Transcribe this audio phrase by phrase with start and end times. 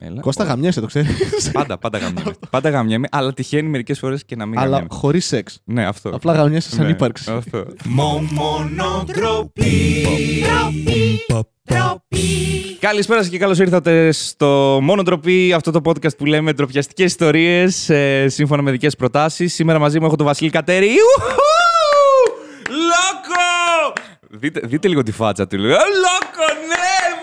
[0.00, 0.20] Έλα.
[0.20, 1.50] Κώστα γαμιέσαι, το ξέρεις.
[1.52, 2.32] Πάντα, πάντα γαμιέμαι.
[2.50, 4.88] πάντα γαμιέμαι, αλλά τυχαίνει μερικές φορές και να μην Αλλά γαμιέμαι.
[4.90, 5.60] χωρίς σεξ.
[5.64, 6.08] Ναι, αυτό.
[6.08, 7.30] Απλά γαμιέσαι σαν Ναι, ύπαρξη.
[7.30, 7.64] Αυτό.
[12.80, 17.90] Καλησπέρα σας και καλώς ήρθατε στο Μόνο Ντροπή, αυτό το podcast που λέμε ντροπιαστικές ιστορίες
[18.26, 19.54] σύμφωνα με δικές προτάσεις.
[19.54, 20.86] Σήμερα μαζί μου έχω τον Βασίλη Κατέρη.
[20.86, 21.40] Ιουχου!
[22.68, 23.92] Λόκο!
[24.30, 25.56] Δείτε, δείτε λίγο τη φάτσα του.
[25.56, 25.78] Λέω, Λόκο,
[26.68, 27.17] ναι, μπράβο Βασίλη, είσαι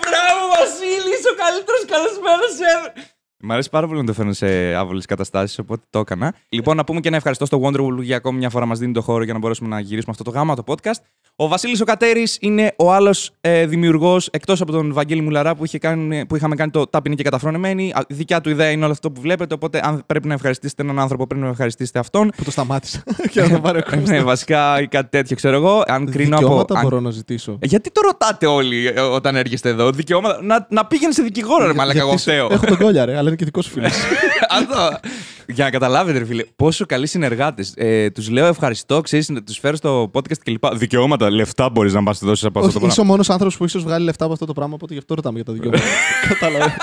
[1.31, 2.91] ο καλύτερος καλεσμένος ever.
[3.37, 6.35] Μ' αρέσει πάρα πολύ να το φέρνω σε άβολες καταστάσεις, οπότε το έκανα.
[6.49, 8.93] Λοιπόν, να πούμε και ένα ευχαριστώ στο Wonderwall που για ακόμη μια φορά μας δίνει
[8.93, 11.01] το χώρο για να μπορέσουμε να γυρίσουμε αυτό το γάμα, το podcast.
[11.37, 15.65] Ο Βασίλης ο Κατέρης είναι ο άλλος ε, δημιουργός, εκτός από τον Βαγγέλη Μουλαρά που,
[15.65, 17.91] είχε κάνει, που είχαμε κάνει το Τάπινη και Καταφρονεμένη.
[17.95, 19.53] Α, Δικιά του ιδέα είναι όλο αυτό που βλέπετε.
[19.53, 22.31] Οπότε, αν πρέπει να ευχαριστήσετε έναν άνθρωπο, πρέπει να ευχαριστήσετε αυτόν.
[22.37, 23.03] Που το σταμάτησα.
[23.31, 24.01] και να το πάρω εγώ.
[24.07, 25.83] ναι, βασικά ή κάτι τέτοιο, ξέρω εγώ.
[25.87, 26.43] Αν κρίνω από.
[26.43, 27.57] Δικαιώματα αν- μπορώ να ζητήσω.
[27.61, 30.39] Γιατί το ρωτάτε όλοι ε, όταν έρχεστε εδώ, δικαιώματα.
[30.43, 32.47] Να, να πήγαινε σε δικηγόρο, ρε Μαλάκα, εγώ Γιατί φταίω.
[32.51, 33.91] Έχω τον κόλια, ρε, αλλά είναι και δικός σου φίλος.
[35.47, 35.53] Αυτό.
[35.53, 37.73] Για να καταλάβετε, ρε φίλε, πόσο καλοί συνεργάτες.
[37.75, 40.75] Ε, τους λέω ευχαριστώ, ξέρεις, τους φέρω στο podcast κλπ.
[40.75, 43.03] Δικαιώματα, λεφτά μπορείς να μα δώσει από αυτό το Όχι, είσαι πράγμα.
[43.03, 45.35] ο μόνος άνθρωπος που ίσως βγάλει λεφτά από αυτό το πράγμα, οπότε γι' αυτό ρωτάμε
[45.35, 45.83] για τα δικαιώματα.
[46.39, 46.73] Κατάλαβε.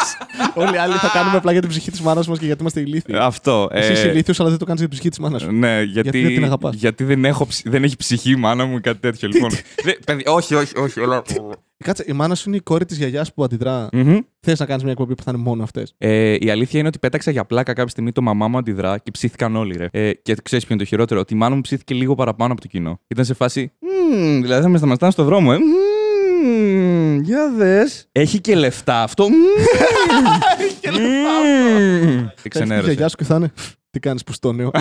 [0.55, 2.81] Όλοι οι άλλοι θα κάνουμε απλά για την ψυχή της μάνας μας και γιατί είμαστε
[2.81, 3.15] ηλίθιοι.
[3.17, 3.69] Αυτό.
[3.73, 5.53] Εσύ είσαι ε, ηλίθιος, αλλά δεν το κάνεις για την ψυχή της μάνας σου.
[5.53, 6.75] Ναι, γιατί, δεν την αγαπάς.
[6.75, 9.29] γιατί δεν, έχω, ψ- δεν έχει ψυχή η μάνα μου ή κάτι τέτοιο.
[9.29, 9.51] Λοιπόν.
[9.85, 11.01] Δε- παιδί, όχι, όχι, όχι.
[11.85, 11.95] Όλα...
[11.95, 13.89] Κάτσε, η μάνα σου είναι η κόρη της γιαγιάς που αντιδρά.
[13.93, 14.19] Μμμ.
[14.41, 16.99] Θες να κάνεις μια εκπομπή που θα είναι μόνο αυτές; Ε, η αλήθεια είναι ότι
[16.99, 19.89] πέταξα για πλάκα κάποια στιγμή το μαμά μου αντιδρά και ψήθηκαν όλοι, ρε.
[19.93, 22.61] Ε, και ξέρεις ποιο είναι το χειρότερο, ότι η μάνα μου ψήθηκε λίγο παραπάνω από
[22.61, 23.01] το κοινό.
[23.09, 23.73] Ήταν σε φάση.
[23.81, 25.57] «Μμμ, δηλαδή θα με σταματάνε στο δρόμο, ε.
[25.59, 28.09] Μμμ, για δες.
[28.13, 29.29] Έχει και λεφτά αυτό.
[29.29, 29.37] Μμμ.
[32.35, 32.87] Τι Η ξενέρωσε.
[32.87, 33.53] γιαγιά σου και θα είναι.
[33.91, 34.71] Τι κάνεις που στο νέο.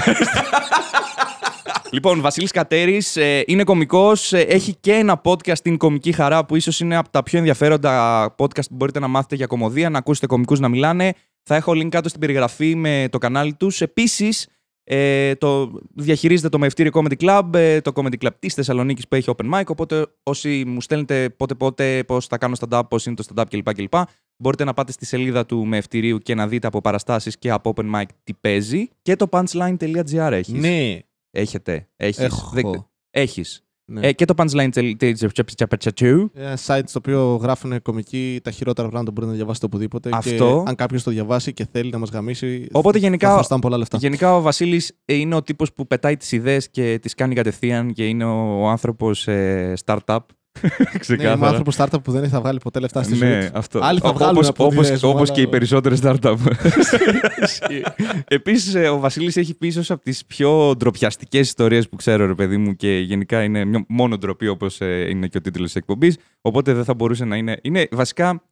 [1.93, 4.33] Λοιπόν, Βασίλης Κατέρης ε, είναι κωμικός.
[4.33, 8.67] έχει και ένα podcast στην Κομική Χαρά που ίσως είναι από τα πιο ενδιαφέροντα podcast
[8.69, 11.13] που μπορείτε να μάθετε για κομμωδία, να ακούσετε κωμικούς να μιλάνε.
[11.43, 13.81] Θα έχω link κάτω στην περιγραφή με το κανάλι τους.
[13.81, 14.47] Επίσης,
[14.83, 19.31] ε, το διαχειρίζεται το Μευτήριο Comedy Club, ε, το Comedy Club της Θεσσαλονίκης που έχει
[19.37, 19.63] open mic.
[19.67, 23.73] Οπότε, όσοι μου στέλνετε πότε-πότε πώς θα κάνω stand-up, πώς είναι το stand-up κλπ.
[23.73, 23.93] κλπ.
[24.37, 27.95] Μπορείτε να πάτε στη σελίδα του Μευτηρίου και να δείτε από παραστάσεις και από open
[27.95, 28.89] mic τι παίζει.
[29.01, 30.53] Και το punchline.gr έχεις.
[30.53, 30.99] ναι.
[31.31, 31.87] Έχετε.
[31.95, 32.17] Έχεις.
[32.23, 32.49] Έχω.
[32.53, 33.63] Δεν- Έχεις.
[33.85, 34.07] Ναι.
[34.07, 36.25] Ε, και το punchline.gr.
[36.33, 40.09] Ένα site στο οποίο γράφουν κομική τα χειρότερα πράγματα που μπορείτε να διαβάσετε οπουδήποτε.
[40.13, 40.61] Αυτό.
[40.63, 42.67] Και αν κάποιος το διαβάσει και θέλει να μας γαμίσει.
[42.71, 43.97] Οπότε θα γενικά, χρωστάμε πολλά λεφτά.
[43.97, 47.93] γενικά ο Βασίλης ε, είναι ο τύπος που πετάει τις ιδέες και τις κάνει κατευθείαν
[47.93, 50.19] και είναι ο, ο άνθρωπος ε, startup.
[50.61, 51.47] Ναι, είμαι Ξεκάθαρα.
[51.47, 53.49] άνθρωπος startup που δεν θα βγάλει ποτέ λεφτά στη ζωή Ναι, τους.
[53.53, 53.79] αυτό.
[53.83, 56.35] Άλλοι θα Ο- βγάλουν όπως, από όπως, ιδέες μου, όπως αλλά- και οι περισσότερες startup.
[58.27, 62.33] Επίσης, ε, ο Βασίλης έχει πει ίσως από τις πιο ντροπιαστικές ιστορίες που ξέρω, ρε
[62.35, 65.75] παιδί μου, και γενικά είναι μια- μόνο ντροπή όπως ε, είναι και ο τίτλος της
[65.75, 67.57] εκπομπής, οπότε δεν θα μπορούσε να είναι...
[67.61, 68.43] Είναι βασικά,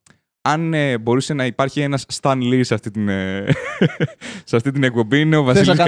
[0.42, 3.44] αν ε, μπορούσε να υπάρχει ένας Stan Lee σε αυτή την, ε,
[4.44, 5.78] σε αυτή την εκπομπή, είναι ο Θες Βασίλης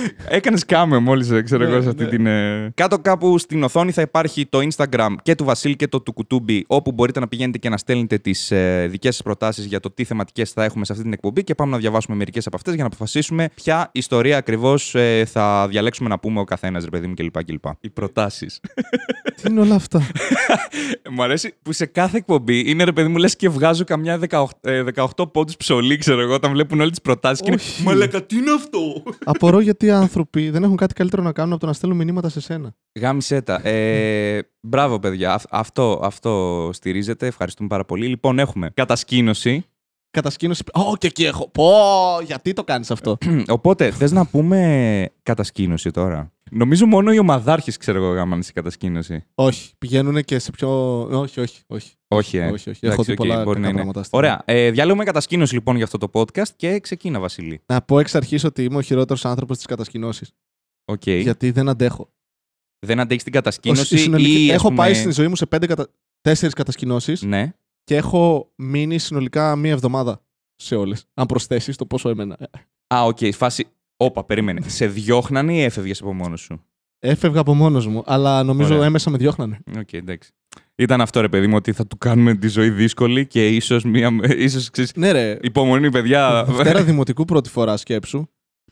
[0.00, 0.24] να κάνουμε Κατέρης.
[0.24, 0.36] κάμιο.
[0.36, 2.08] Έκανες κάμεο μόλις, ξέρω Ναι, εγώ, σε αυτή ναι.
[2.08, 2.26] την.
[2.26, 6.12] ε, Κάτω κάπου στην οθόνη θα υπάρχει το Instagram και του Βασίλη και το του
[6.12, 9.90] Κουτούμπι, όπου μπορείτε να πηγαίνετε και να στέλνετε τις ε, δικές σας προτάσεις για το
[9.90, 12.74] τι θεματικές θα έχουμε σε αυτή την εκπομπή και πάμε να διαβάσουμε μερικές από αυτές
[12.74, 14.94] για να αποφασίσουμε ποια ιστορία ακριβώς
[15.26, 17.44] θα διαλέξουμε να πούμε ο καθένας, ρε παιδί μου κλπ.
[17.44, 17.64] κλπ.
[17.80, 18.60] Οι προτάσεις.
[19.42, 20.06] Τι είναι όλα αυτά;
[21.14, 24.44] μου αρέσει που σε κάθε εκπομπή είναι ρε παιδί μου, λες και βγάζω καμιά 18,
[24.60, 24.82] ε,
[25.16, 27.60] 18 πόντους ψωλή, ξέρω εγώ, όταν βλέπουν όλες τις προτάσεις και είναι.
[27.60, 27.82] Όχι.
[27.82, 31.60] Μαλακα, τι είναι αυτό; Απορώ γιατί οι άνθρωποι δεν έχουν κάτι καλύτερο να κάνουν από
[31.60, 32.74] το να στέλνουν μηνύματα σε σένα.
[33.00, 33.68] Γάμισε τα.
[33.68, 35.32] Ε, μπράβο, παιδιά.
[35.34, 37.26] Αυ- αυτό, αυτό στηρίζεται.
[37.26, 38.06] Ευχαριστούμε πάρα πολύ.
[38.06, 39.64] Λοιπόν, έχουμε κατασκήνωση.
[40.10, 40.62] Κατασκήνωση.
[40.72, 41.48] Ω, και εκεί έχω.
[41.48, 41.70] Πω,
[42.24, 43.18] γιατί το κάνεις αυτό;
[43.48, 49.24] Οπότε, θες να πούμε κατασκήνωση τώρα; Νομίζω μόνο οι ομαδάρχες, ξέρω εγώ, γάμανε σε κατασκήνωση.
[49.34, 49.72] όχι.
[49.78, 51.00] Πηγαίνουν και σε πιο.
[51.20, 51.62] Όχι, όχι.
[51.66, 51.92] όχι.
[52.08, 52.46] Όχι, ε.
[52.50, 52.86] όχι, όχι.
[52.86, 53.74] Έχω Εντάξει, δει οκ, πολλά μπορεί κακά να είναι.
[53.76, 54.02] πράγματα.
[54.02, 54.42] στην- Ωραία.
[54.44, 57.60] Ε, διαλέγουμε κατασκήνωση λοιπόν για αυτό το podcast και ξεκίνα, Βασίλη.
[57.66, 60.32] Να πω εξ αρχής ότι είμαι ο χειρότερος άνθρωπος της κατασκηνώσης.
[60.84, 61.06] Οκ.
[61.06, 62.12] Γιατί δεν αντέχω.
[62.86, 63.98] Δεν αντέχεις την Ως- κατασκήνωση.
[63.98, 65.88] συνολική- ή, ας έχω πούμε- πάει στη ζωή μου σε πέντε κατα...
[66.20, 67.52] τέσσερις κατασκηνώσεις Ναι.
[67.84, 70.22] και έχω μείνει συνολικά μία εβδομάδα
[70.56, 71.04] σε όλες.
[71.14, 72.38] Αν προσθέσεις το πόσο έμενα.
[72.94, 73.18] Α, οκ.
[73.34, 73.66] Φάση.
[74.02, 74.60] Όπα, περίμενε.
[74.66, 76.64] σε διώχνανε ή έφευγες από μόνος σου;
[76.98, 78.86] Έφευγα από μόνος μου, αλλά νομίζω Ωραία.
[78.86, 79.58] έμμεσα με διώχνανε.
[79.78, 80.30] Οκ, εντάξει.
[80.74, 84.10] Ήταν αυτό ρε παιδί μου, ότι θα του κάνουμε τη ζωή δύσκολη και ίσως μία.
[84.36, 85.38] Ίσως, ξέρεις, Ναι, ρε.
[85.42, 86.44] υπομονή, παιδιά.
[86.44, 88.24] Δευτέρα δημοτικού πρώτη φορά σκέψου.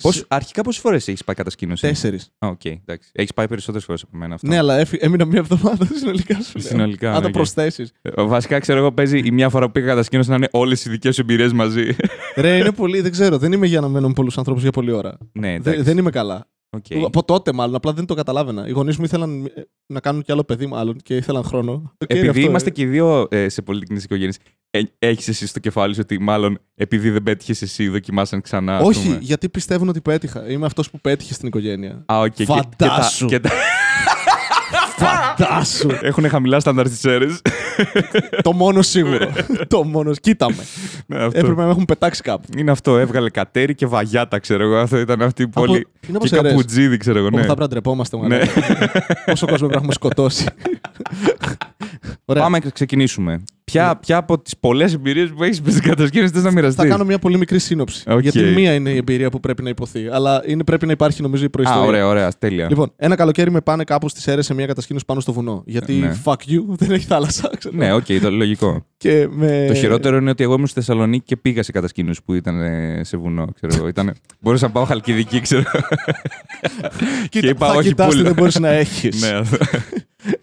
[0.02, 2.30] Πώς, αρχικά πόσες φορές έχεις πάει κατασκήνωση; Τέσσερις.
[2.38, 3.10] Α, οκ, εντάξει.
[3.12, 4.46] Έχεις πάει περισσότερες φορές από μένα αυτό.
[4.46, 6.66] Ναι, αλλά έφυ- έμεινα μία εβδομάδα συνολικά σου λέω.
[6.68, 7.32] Συνολικά, Αν το οκ.
[7.32, 7.92] προσθέσεις.
[8.02, 10.90] Ε, Βασικά, ξέρω εγώ, παίζει η μία φορά που πήγα κατασκήνωση να είναι όλες οι
[10.90, 11.96] δικές σου εμπειρίες μαζί.
[12.36, 13.38] Ρε, είναι πολύ, δεν ξέρω.
[13.38, 15.18] Δεν είμαι για να μένω με πολλούς ανθρώπους για πολλή ώρα.
[15.32, 15.82] ναι, Δεν, εντάξει.
[15.82, 16.46] δεν είμαι καλά.
[16.70, 16.84] Οκ.
[17.04, 18.68] Από τότε μάλλον, απλά δεν το καταλάβαινα.
[18.68, 19.50] Οι γονείς μου ήθελαν ε,
[19.86, 21.92] να κάνουν κι άλλο παιδί μάλλον και ήθελαν χρόνο.
[21.98, 22.72] Το κέρι Επειδή αυτό, είμαστε ε.
[22.72, 24.38] και οι δύο ε, σε πολυτεχνικές οικογένειες,
[24.98, 28.76] Έχεις εσύ στο κεφάλι σου ότι μάλλον επειδή δεν πέτυχες εσύ, δοκιμάσαν ξανά.
[28.76, 29.18] ας Όχι, πούμε.
[29.20, 30.48] γιατί πιστεύουν ότι πέτυχα.
[30.50, 32.04] Είμαι αυτός που πέτυχε στην οικογένεια.
[32.06, 32.32] Α, οκ.
[32.32, 33.26] και- και τα- Φαντάσου.
[33.26, 33.50] και τα-
[34.96, 35.88] Φαντάσου.
[36.02, 37.40] Έχουν χαμηλά στάνταρ στις αίρες.
[38.42, 39.32] το μόνο σίγουρο.
[39.68, 40.12] το μόνο.
[40.14, 40.56] Κοίτα με.
[41.06, 41.38] Ναι, αυτό.
[41.38, 42.46] Έπρεπε να με έχουν πετάξει κάπου.
[42.56, 42.98] Είναι αυτό.
[42.98, 44.76] Έβγαλε κατέρι και βαγιάτα, ξέρω εγώ.
[44.76, 45.86] Αυτό ήταν αυτή η Από- πόλη.
[46.08, 46.50] είναι όπως Και αιρές.
[46.50, 47.26] καπουτζίδι, ξέρω εγώ.
[47.26, 47.42] Όπου Ναι.
[47.42, 48.16] θα πρέπει να ντρεπόμαστε.
[48.16, 48.22] Ναι.
[48.22, 48.46] μαλάκα.
[49.24, 50.46] Πόσο κόσμο πρέπει να έχουμε σκοτώσει.
[52.24, 52.42] Ωραία.
[52.42, 53.42] Πάμε να ξεκινήσουμε.
[53.64, 56.86] Ποια, ποια από τις πολλές εμπειρίες που έχεις με τι κατασκήνε θες να μοιραστείς; Θα
[56.88, 58.04] κάνω μια πολύ μικρή σύνοψη.
[58.10, 58.20] Οκ.
[58.22, 60.08] Γιατί μία είναι η εμπειρία που πρέπει να ειπωθεί.
[60.12, 61.86] Αλλά είναι, πρέπει να υπάρχει νομίζω η Α, προϊστορία.
[61.86, 62.32] ωραία, ωραία.
[62.38, 62.66] Τέλεια.
[62.68, 65.62] Λοιπόν, ένα καλοκαίρι με πάνε κάπου στις Σέρρες σε μια κατασκήνωση πάνω στο βουνό.
[65.66, 66.16] Γιατί Ναι.
[66.24, 67.50] fuck you, δεν έχει θάλασσα.
[67.58, 67.76] Ξέρω.
[67.76, 68.86] Ναι, οκ, το λογικό.
[68.96, 69.64] Και με...
[69.68, 73.00] Το χειρότερο είναι ότι εγώ ήμουν στη Θεσσαλονίκη και πήγα σε κατασκήνωση που ήταν ε,
[73.04, 73.46] σε βουνό.
[73.54, 73.88] Ξέρω, εγώ.
[73.88, 74.12] Ήτανε...
[74.40, 75.62] Μπορούσα να πάω Χαλκιδική, ξέρω.
[77.28, 78.24] Κοίτα, και είπα, θα όχι, κοιτάς τι πουλ.
[78.24, 79.22] δεν μπορείς να έχεις.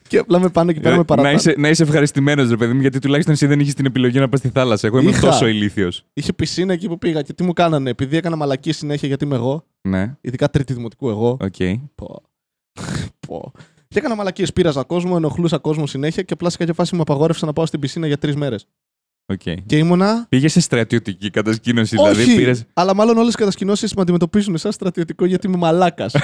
[0.06, 0.10] Ναι, αυτό.
[0.10, 1.36] Και απλά με πάνε εκεί πέρα με να, παραπάνω.
[1.36, 4.30] είσαι, να είσαι ευχαριστημένος, ρε παιδί μου, γιατί τουλάχιστον εσύ δεν είχες την επιλογή να
[4.30, 4.88] πας στη θάλασσα.
[4.88, 5.20] Εγώ ήμουν Είχα.
[5.30, 6.04] τόσο ηλίθιος.
[6.14, 7.90] Είχε πισίνα εκεί που πήγα και τι μου κάνανε.
[7.90, 11.38] Επειδή έκανα μαλακίες συνέχεια γιατί είμαι εγώ, Ναι, ειδικά τρίτη δημοτικού εγώ.
[11.42, 11.56] οκ.
[11.96, 12.22] Πω.
[13.28, 13.52] Πω.
[13.88, 14.54] Και έκανα μαλακίες.
[14.54, 17.80] Πείραζα κόσμο, ενοχλούσα κόσμο συνέχεια και απλά σε κάποια φάση μου απαγόρευσαν να πάω στην
[17.80, 18.68] πισίνα για τρεις μέρες.
[19.34, 19.42] οκ.
[19.66, 20.26] Και ήμουνα.
[20.30, 22.14] Πήγες σε στρατιωτική κατασκήνωση, Όχι!
[22.14, 22.52] δηλαδή πήρε.
[22.74, 26.14] Αλλά μάλλον όλες οι κατασκηνώσεις με αντιμετωπίζουν σαν στρατιωτικό γιατί είμαι μαλάκας.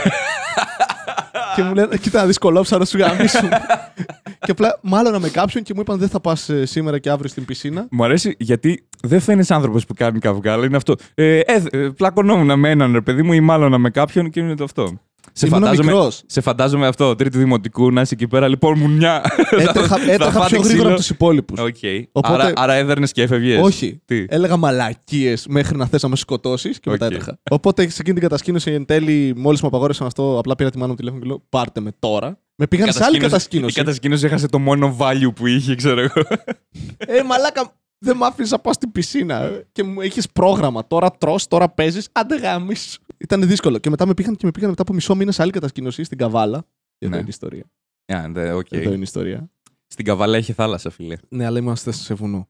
[1.61, 3.49] και μου λένε, κοίτα, δυσκολόψα να σου γαμήσουν.
[4.45, 7.45] και απλά μάλλον με κάποιον και μου είπαν δεν θα πας σήμερα και αύριο στην
[7.45, 7.87] πισίνα.
[7.91, 10.95] Μου αρέσει γιατί δεν φαίνεσαι άνθρωπος που κάνει καυγά, αλλά είναι αυτό.
[11.15, 14.55] Ε, ε, ε, πλακωνόμουν με έναν ρε παιδί μου ή μάλλον με κάποιον και είναι
[14.55, 14.99] το αυτό.
[15.33, 16.23] Σε Ήμουν φαντάζομαι, μικρός.
[16.25, 18.47] σε φαντάζομαι αυτό, τρίτη δημοτικού, να είσαι εκεί πέρα.
[18.47, 19.21] Λοιπόν, μουνιά.
[19.51, 20.87] Έτρεχα, Θα έτρεχα φάτε πιο γρήγορα ξύλο.
[20.87, 21.59] από τους υπόλοιπους.
[21.59, 21.75] Οκ.
[22.11, 23.61] Οπότε- Άρα, άρα έδερνες και έφευγες.
[23.61, 24.01] Όχι.
[24.05, 27.11] Τι; Έλεγα μαλακίες μέχρι να θες να με σκοτώσεις και μετά Οκ.
[27.11, 27.39] έτρεχα.
[27.51, 30.89] Οπότε σε εκείνη την κατασκήνωση εν τέλει, μόλις μου απαγόρευσαν αυτό, απλά πήρα τη μάνα
[30.89, 32.37] μου τηλέφωνο και λέω Πάρτε με τώρα.
[32.55, 33.75] Με πήγαν σε άλλη Η κατασκήνωση.
[33.75, 36.21] κατασκήνωση έχασε το μόνο value που είχε, ξέρω εγώ.
[36.97, 39.63] Ε, μαλάκα, δεν μ' άφησε να πάω στην πισίνα.
[39.71, 40.87] Και μου έχεις πρόγραμμα.
[40.87, 42.09] Τώρα τρώ, τώρα παίζεις.
[42.11, 42.99] Άντε γάμις.
[43.17, 43.77] Ήταν δύσκολο.
[43.77, 46.17] Και μετά με πήγαν και με πήγαν μετά από μισό μήνα σε άλλη κατασκήνωση στην
[46.17, 46.65] Καβάλα.
[46.97, 47.17] Εδώ Ναι.
[47.17, 47.63] είναι η ιστορία.
[48.05, 48.71] Α, ναι, οκ.
[48.71, 49.49] Εδώ είναι η ιστορία.
[49.87, 51.17] Στην Καβάλα είχε θάλασσα, φίλε.
[51.29, 52.47] Ναι, αλλά είμαστε σε βουνό.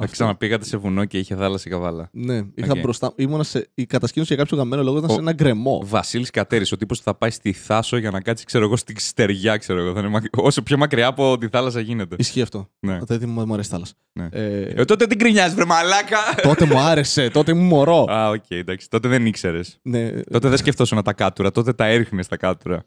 [0.00, 0.12] Αυτό.
[0.12, 2.08] Ξαναπήγατε σε βουνό και είχε θάλασσα η Καβάλα.
[2.12, 2.78] Ναι, είχα Οκ.
[2.80, 3.12] μπροστά.
[3.16, 3.68] Ήμουνα σε...
[3.74, 5.82] Η κατασκήνωση για κάποιο γαμμένο λόγο ήταν Ο- σε ένα γκρεμό.
[5.84, 8.94] Βασίλης Κατέρης, ο τύπος που θα πάει στη Θάσο για να κάτσει, ξέρω εγώ, στην
[8.98, 9.92] στεριά, ξέρω εγώ.
[9.92, 12.16] Θα είναι μακ- Όσο πιο μακριά από τη θάλασσα γίνεται.
[12.18, 12.68] Ισχύει αυτό.
[12.86, 12.98] Ναι.
[13.06, 13.92] Δεν μου μου αρέσει η θάλασσα.
[14.12, 14.28] Ναι.
[14.32, 16.18] Ε, Ε, τότε την γκρινιάζει, βρε μαλάκα!
[16.42, 18.04] τότε μου άρεσε, τότε ήμουν μωρό.
[18.10, 18.88] Α, οκ, εντάξει.
[18.90, 19.78] Τότε δεν ήξερες.
[19.82, 22.84] ναι, Τότε δεν σκεφτόσουν τα κάτουρα, τότε τα έριχνες τα κάτουρα.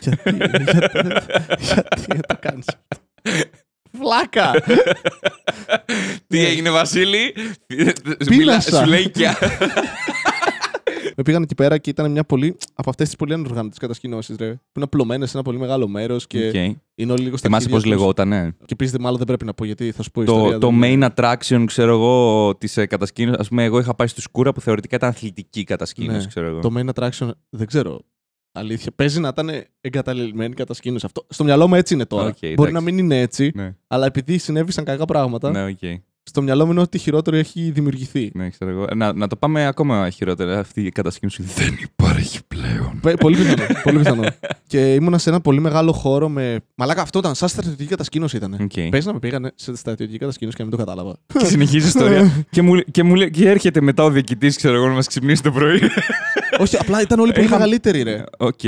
[0.00, 0.96] γιατί, γιατί,
[2.06, 2.64] γιατί το κάνεις
[4.00, 4.52] Βλάκα!
[6.28, 6.44] Τι Ναι.
[6.46, 7.34] έγινε, Βασίλη;
[8.22, 8.34] Σου Πείνασα.
[8.36, 9.28] μιλά- Σου λέει και.
[11.18, 12.56] Με πήγαν εκεί πέρα και ήταν μια πολύ.
[12.74, 14.50] από αυτές τις πολύ ανοργάνωτες κατασκηνώσεις, ρε.
[14.50, 16.54] Που είναι απλωμένες σε ένα πολύ μεγάλο μέρος και Οκ.
[16.94, 18.04] είναι όλοι λίγο στα Θυμάσαι πώς αρχίδια τους.
[18.04, 20.58] λεγότανε; Και επίση, μάλλον δεν πρέπει να πω γιατί θα σου πω Το, ιστορία.
[20.58, 23.38] το δεν- main attraction, ξέρω εγώ, της κατασκήνωση.
[23.40, 26.26] Α πούμε, εγώ είχα πάει στο Σκούρα που θεωρητικά ήταν αθλητική κατασκήνωση, Ναι.
[26.26, 26.60] ξέρω εγώ.
[26.60, 28.00] Το main attraction δεν ξέρω.
[28.58, 28.92] Αλήθεια.
[28.96, 29.50] Παίζει να ήταν
[29.80, 31.06] εγκαταλελειμμένη κατασκήνωση.
[31.06, 32.26] Αυτό, στο μυαλό μου έτσι είναι τώρα.
[32.26, 32.72] Οκ, Μπορεί εντάξει.
[32.72, 36.00] να μην είναι έτσι, Ναι, αλλά επειδή συνέβησαν κακά πράγματα, ναι, οκ.
[36.28, 38.30] Στο μυαλό μου είναι ότι χειρότερο έχει δημιουργηθεί.
[38.34, 38.86] Ναι, ξέρω εγώ.
[38.94, 40.58] Να, να το πάμε ακόμα χειρότερα.
[40.58, 42.98] Αυτή η κατασκήνωση δεν υπάρχει πλέον.
[43.02, 43.62] Πε- πολύ πιθανό.
[43.82, 44.24] πολύ πιθανό.
[44.66, 46.60] και ήμουνα σε ένα πολύ μεγάλο χώρο με.
[46.74, 48.56] Μαλάκα, αυτό ήταν σαν στρατιωτική κατασκήνωση ήταν.
[48.60, 48.88] Οκ.
[48.90, 51.16] Πες να με πήγανε σε στρατιωτική κατασκήνωση και να μην το κατάλαβα.
[51.38, 52.44] Και συνεχίζει η ιστορία.
[52.50, 55.42] και, μου, και, μου, λέει- και έρχεται μετά ο διοικητής, ξέρω εγώ, να μας ξυπνήσει
[55.42, 55.80] το πρωί.
[56.58, 58.24] Όχι, απλά ήταν όλοι πολύ Είχα- μεγαλύτεροι, ρε.
[58.38, 58.60] Οκ.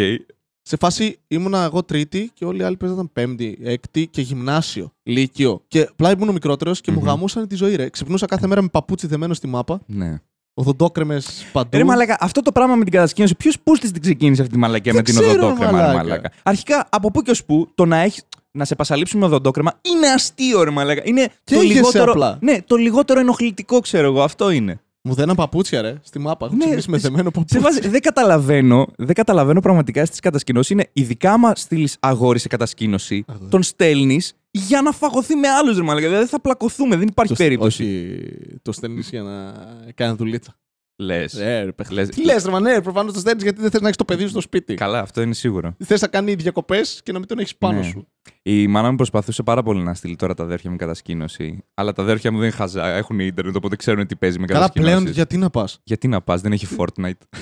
[0.71, 5.63] Σε φάση ήμουνα εγώ τρίτη και όλοι οι άλλοι παίζανε πέμπτη, έκτη και γυμνάσιο, λύκειο.
[5.69, 7.07] Και απλά ήμουν ο μικρότερος και μου Μμμ.
[7.07, 7.89] γαμούσαν τη ζωή, ρε.
[7.89, 10.19] Ξυπνούσα κάθε μέρα με παπούτσι δεμένο στη μάπα, Ναι.
[10.55, 11.79] οδοντόκρεμες παντού.
[11.79, 14.93] Ρε μαλάκα, αυτό το πράγμα με την κατασκήνωση, ποιος πούστης την ξεκίνησε αυτή τη μαλακία
[14.93, 15.97] Δεν με την ξέρω, οδοντόκρεμα, ρε μαλάκα.
[15.97, 16.31] μαλάκα.
[16.43, 18.21] Αρχικά, από πού και ως πού το να έχει.
[18.51, 21.03] Να σε πασαλείψουν με οδοντόκρεμα είναι αστείο, ρε μαλάκα.
[21.05, 22.11] Είναι το Καίγεσαι λιγότερο.
[22.13, 22.39] απλά.
[22.41, 24.23] Ναι, το λιγότερο ενοχλητικό, ξέρω εγώ.
[24.23, 24.81] Αυτό είναι.
[25.09, 26.47] Μου δέναν παπούτσια, ρε, στη μάπα.
[26.47, 27.59] Έχω Ναι, ξυπνήσει με σε- δεμένο Σε παπούτσι.
[27.59, 30.71] βάση, δεν καταλαβαίνω, δεν καταλαβαίνω πραγματικά στις κατασκηνώσεις.
[30.71, 33.51] Είναι ειδικά άμα στείλεις αγόρι σε κατασκήνωση, Αγόρι.
[33.51, 36.07] τον στέλνεις για να φαγωθεί με άλλους, ρε μαλάκα.
[36.09, 37.83] Δηλαδή θα πλακωθούμε, δεν υπάρχει Το- περίπτωση.
[37.83, 38.19] Όχι,
[38.63, 39.53] το στέλνεις για να
[39.95, 40.57] κάνει δουλίτσα.
[41.01, 41.35] Λες.
[41.35, 43.81] Ε, ρε, παιχ- Λες- Τι λες, ρε, μα ναι, προφανώς το στέλνεις γιατί δεν θες
[43.81, 44.75] να έχεις το παιδί σου στο σπίτι.
[44.75, 45.75] Καλά, αυτό είναι σίγουρο.
[45.85, 47.85] Θες να κάνει διακοπές και να μην τον έχεις πάνω Ναι.
[47.85, 48.09] σου.
[48.43, 51.65] Η μάνα μου προσπαθούσε πάρα πολύ να στείλει τώρα τα αδέρφια μου κατασκήνωση.
[51.75, 54.93] Αλλά τα αδέρφια μου δεν χαζά, έχουν ίντερνετ, οπότε ξέρουν τι παίζει με Καλά, κατασκήνωση.
[54.95, 57.13] πλέον γιατί να πας; Γιατί να πας, δεν έχει Fortnite.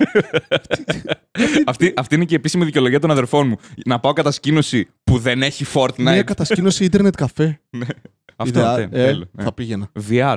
[1.66, 3.56] αυτή, αυτή είναι και η επίσημη δικαιολογία των αδερφών μου.
[3.84, 5.98] Να πάω κατασκήνωση που δεν έχει Fortnite.
[5.98, 7.60] Μια κατασκήνωση ίντερνετ καφέ.
[8.36, 9.42] Αυτό, Ιδεά- τε, ε, τέλο, ναι.
[9.44, 9.90] Θα πήγαινα.
[10.10, 10.36] VR.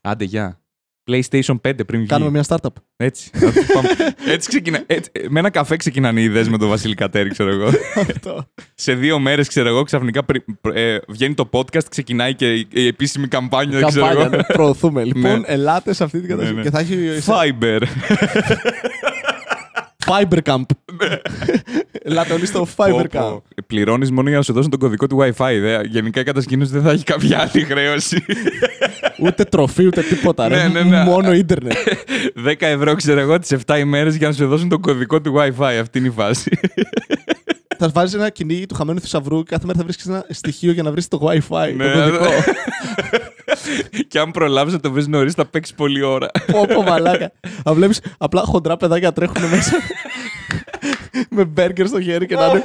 [0.00, 0.60] Άντε, γεια.
[1.08, 2.06] PlayStation 5 πριν βγει.
[2.06, 2.72] Κάνουμε μια startup.
[2.96, 3.30] Έτσι.
[3.74, 3.88] Πάμε.
[4.34, 4.82] έτσι ξεκινά.
[4.86, 7.66] Έτσι, με ένα καφέ ξεκινάνε οι ιδέες με τον Βασίλη Κατέρη, ξέρω εγώ.
[7.94, 8.46] Αυτό.
[8.74, 12.66] Σε δύο μέρες, ξέρω εγώ, ξαφνικά πρι- πρι- ε, βγαίνει το podcast, ξεκινάει και η,
[12.72, 14.36] η επίσημη καμπάνια, ξέρω Καμπάνια, εγώ.
[14.36, 15.04] ναι, προωθούμε.
[15.04, 15.46] Λοιπόν, Ναι.
[15.46, 16.54] ελάτε σε αυτή την κατάσταση.
[16.56, 16.62] ναι.
[16.62, 16.96] Και θα έχει
[17.26, 17.80] Fiber.
[20.06, 20.62] Fiber Camp.
[22.02, 23.38] Ελάτε όλοι στο Fiber Camp.
[23.66, 25.56] Πληρώνεις μόνο για να σου δώσουν τον κωδικό του WiFi.
[25.60, 25.80] Δε.
[25.84, 28.24] Γενικά η κατασκήνωση δεν θα έχει κάποια άλλη χρέωση.
[29.18, 30.48] Ούτε τροφή, ούτε τίποτα.
[30.48, 30.56] ρε.
[30.56, 31.02] Ναι, ναι, ναι.
[31.04, 31.72] Μόνο ίντερνετ.
[32.46, 35.76] 10 ευρώ, ξέρω εγώ, τις 7 ημέρες για να σου δώσουν τον κωδικό του WiFi.
[35.80, 36.50] Αυτή είναι η φάση.
[37.78, 40.82] θα βάζεις ένα κυνήγι του χαμένου θησαυρού και κάθε μέρα θα βρίσκεις ένα στοιχείο για
[40.82, 41.72] να βρεις το WiFi.
[41.76, 42.24] Ναι, το κωδικό.
[44.08, 46.28] και αν προλάβεις να το βρεις νωρίς, θα παίξεις πολλή ώρα.
[46.52, 47.32] Πω, πω, μαλάκα.
[47.64, 49.72] Θα βλέπεις απλά χοντρά παιδάκια τρέχουν μέσα
[51.30, 52.62] με μπέργκερ στο χέρι και να είναι.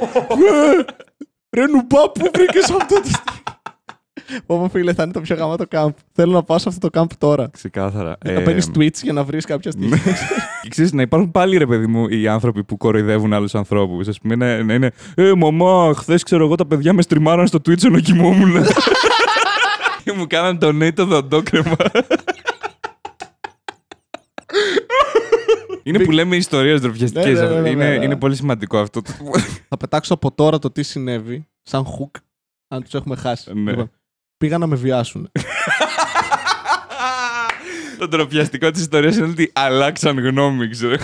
[1.50, 3.42] «Ε, Ρε νουμπά, πού βρήκες αυτό το στοιχείο;
[4.46, 5.90] Πω, πω, φίλε, θα είναι το πιο γαμάτο camp.
[6.12, 7.48] Θέλω να πάω σε αυτό το camp τώρα.
[7.52, 8.16] Ξεκάθαρα.
[8.24, 9.98] Να παίρνεις tweets για να βρεις κάποια στοιχεία.
[10.62, 14.08] Και ξέρεις, να υπάρχουν πάλι ρε παιδί μου οι άνθρωποι που κοροϊδεύουν άλλους ανθρώπους.
[14.08, 14.92] Α πούμε να, να είναι.
[15.14, 18.52] Ε, μαμά, χθες ξέρω εγώ τα παιδιά με στριμάραν στο Twitch ενώ κοιμόμουν.
[20.04, 21.76] και μου κάναν το νέο το δοντόκρεμα.
[25.82, 27.40] είναι που λέμε ιστορίες ντροπιαστικές.
[27.40, 28.04] Ναι, ναι, ναι, ναι, είναι, ναι, ναι.
[28.04, 29.02] είναι πολύ σημαντικό αυτό.
[29.68, 32.20] Θα πετάξω από τώρα το τι συνέβη, σαν hook,
[32.68, 33.52] αν τους έχουμε χάσει.
[33.54, 33.70] Ναι.
[33.70, 33.90] Λοιπόν,
[34.44, 35.30] πήγαν να με βιάσουν.
[37.98, 40.96] το ντροπιαστικό της ιστορίας είναι ότι αλλάξαν γνώμη, ξέρω.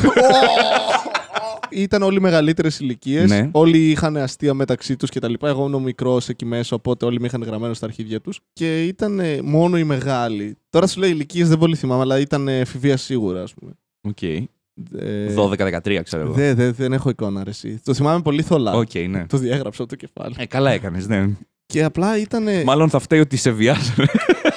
[1.70, 3.30] Ήταν όλοι μεγαλύτερες ηλικίες.
[3.30, 3.48] Ναι.
[3.52, 5.32] Όλοι είχαν αστεία μεταξύ τους κτλ.
[5.40, 8.40] Εγώ ήμουν μικρός εκεί μέσα, οπότε όλοι με είχαν γραμμένο στα αρχίδια τους.
[8.52, 10.56] Και ήταν ε, μόνο οι μεγάλοι.
[10.70, 13.72] Τώρα σου λέει ηλικίες δεν πολύ θυμάμαι, αλλά ήταν ε, εφηβεία σίγουρα, ας πούμε.
[14.00, 14.22] Οκ.
[14.22, 16.32] Ε, 12-13, ξέρω εγώ.
[16.32, 17.80] δε- δε- δεν έχω εικόνα, ρε, εσύ.
[17.84, 18.72] Το θυμάμαι πολύ θολά.
[18.72, 19.26] Οκ, ναι.
[19.26, 20.34] Το διέγραψα από το κεφάλι.
[20.38, 21.28] Ε, καλά έκανες, ναι.
[21.70, 22.46] Και απλά ήταν.
[22.64, 23.94] Μάλλον θα φταίει ότι σε βιάζουν.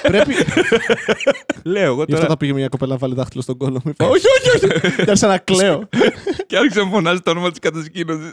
[0.02, 0.34] Πρέπει.
[1.62, 2.26] Λέω εγώ Γι' αυτό τώρα.
[2.28, 3.90] θα πήγε μια κοπέλα να βάλει δάχτυλο στον κώλο μου.
[3.90, 4.66] Είπα, όχι, όχι, όχι.
[4.96, 5.88] Και άρχισα να κλαίω.
[6.46, 8.32] και άρχισε να φωνάζει το όνομα της κατασκήνωσης.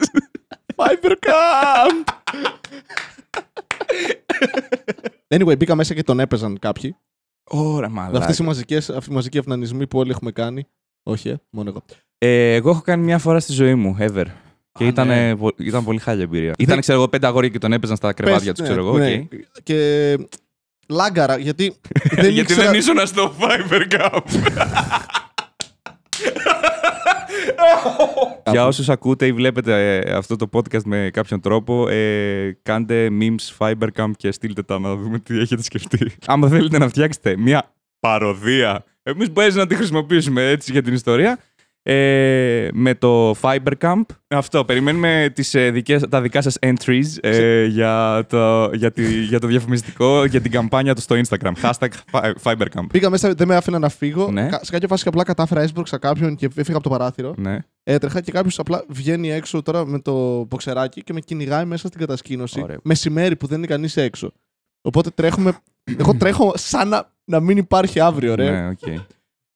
[0.75, 2.13] Fiber Camp!
[5.27, 6.95] Anyway, μπήκα μέσα και τον έπαιζαν κάποιοι.
[7.43, 8.17] Ώπα, μαλάκα.
[8.17, 10.67] Αυτές οι μαζικές, αυτοί οι μαζικοί αυνανισμοί που όλοι έχουμε κάνει.
[11.03, 11.81] Όχι, ε, μόνο εγώ.
[12.17, 14.25] Ε, εγώ έχω κάνει μια φορά στη ζωή μου, ever.
[14.73, 15.29] Και Α, ήταν, ναι.
[15.29, 16.53] ε, πο- ήταν πολύ χάλια εμπειρία.
[16.57, 18.97] Ήταν, ξέρω εγώ, πέντε αγόρια και τον έπαιζαν στα κρεβάτια Πες, τους, ναι, ξέρω εγώ.
[18.97, 19.13] ναι.
[19.13, 19.31] οκ.
[19.63, 20.17] Και
[20.87, 21.73] λάγκαρα, γιατί
[22.15, 22.69] δεν Γιατί ήξερα...
[22.71, 24.19] δεν ήσουν στο Fiber Camp.
[28.51, 33.57] Για όσους ακούτε ή βλέπετε ε, αυτό το podcast με κάποιον τρόπο, ε, κάντε memes
[33.57, 36.11] Fiber Camp και στείλτε τα να δούμε τι έχετε σκεφτεί.
[36.25, 41.39] Άμα θέλετε να φτιάξετε μια παροδία, εμείς μπορεί να τη χρησιμοποιήσουμε έτσι για την ιστορία,
[41.83, 44.01] ε, με το Fibercamp.
[44.27, 49.39] Αυτό, περιμένουμε τις, ε, δικές, τα δικά σας entries ε, για, το, για, τη, για
[49.39, 51.51] το διαφημιστικό, για την καμπάνια του στο Instagram.
[51.61, 52.85] Hashtag Fi- Fibercamp.
[52.91, 54.31] Πήγα μέσα, δεν με άφηνα να φύγω.
[54.31, 54.47] Ναι.
[54.47, 57.33] Κα- Σε κάποια φάση απλά κατάφερα, έσπρωξα κάποιον και έφυγα από το παράθυρο.
[57.37, 57.57] Ναι.
[57.83, 61.99] Έτρεχα και κάποιος απλά βγαίνει έξω τώρα με το μποξεράκι και με κυνηγάει μέσα στην
[61.99, 62.61] κατασκήνωση.
[62.61, 62.77] Ωραίο.
[62.83, 64.31] Μεσημέρι που δεν είναι κανείς έξω.
[64.81, 65.53] Οπότε τρέχουμε.
[65.97, 68.49] Εγώ τρέχω σαν να, να μην υπάρχει αύριο, ρε.
[68.51, 68.99] Ναι, οκ.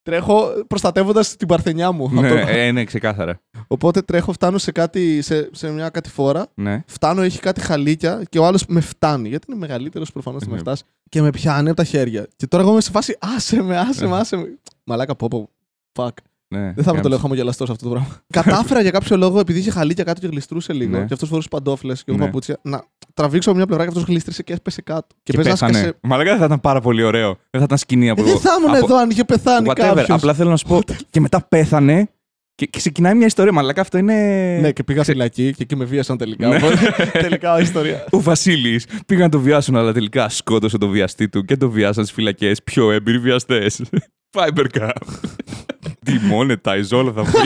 [0.05, 2.09] Τρέχω προστατεύοντας την παρθενιά μου.
[2.13, 3.39] ναι, Από το- ε, ναι, ξεκάθαρα.
[3.67, 6.47] Οπότε τρέχω, φτάνω σε, κάτι, σε, σε μια κατηφόρα.
[6.55, 6.83] Ναι.
[6.87, 9.29] Φτάνω, έχει κάτι χαλίκια και ο άλλος με φτάνει.
[9.29, 10.59] Γιατί είναι μεγαλύτερος προφανώς θα με Ναι.
[10.61, 10.85] φτάσεις.
[11.09, 12.27] Και με πιάνει από τα χέρια.
[12.35, 14.57] Και τώρα εγώ είμαι σε φάση άσε με, άσε με, άσε με.
[14.83, 15.49] Μαλάκα πω, πω.
[15.93, 16.09] Fuck.
[16.47, 16.71] ναι.
[16.75, 18.17] Δεν θα με το λέω χαμογελαστό σε αυτό το πράγμα.
[18.29, 21.05] Κατάφερα για κάποιο λόγο, επειδή είχε χαλίκια κάτω και γλιστρούσε λίγο, Ναι.
[21.05, 22.25] και αυτός φορούσε παντόφλες και εγώ Ναι.
[22.25, 22.83] παπούτσια, να
[23.15, 25.07] τραβήξω από μια πλευρά και αυτός γλίστρισε και έπεσε κάτω.
[25.23, 25.73] Και, Και πες να πέθανε.
[25.77, 25.97] σκάσε.
[26.01, 27.27] Μαλάκα δεν θα ήταν πάρα πολύ ωραίο.
[27.49, 29.75] Δεν θα ήταν σκηνή από Ε, δεν θα ήμουν από- εδώ αν είχε πεθάνει Whatever.
[29.75, 30.09] κάποιος.
[30.09, 30.79] Απλά θέλω να σου πω.
[31.09, 32.09] και μετά πέθανε
[32.55, 33.51] και, και ξεκινάει μια ιστορία.
[33.51, 34.13] Μαλάκα αυτό είναι.
[34.61, 36.47] Ναι, και πήγα φυλακή και εκεί με βίασαν τελικά.
[36.47, 36.55] Ναι.
[36.55, 38.05] Οπότε, τελικά ιστορία.
[38.11, 42.03] Ο Βασίλης πήγαν να το βιάσουν, αλλά τελικά σκότωσε το βιαστή του και το βιάσαν
[42.03, 43.81] στις φυλακές πιο έμπειροι βιαστές.
[44.37, 44.89] Fiber Cup.
[46.07, 47.37] Demonetize όλα θα βγει.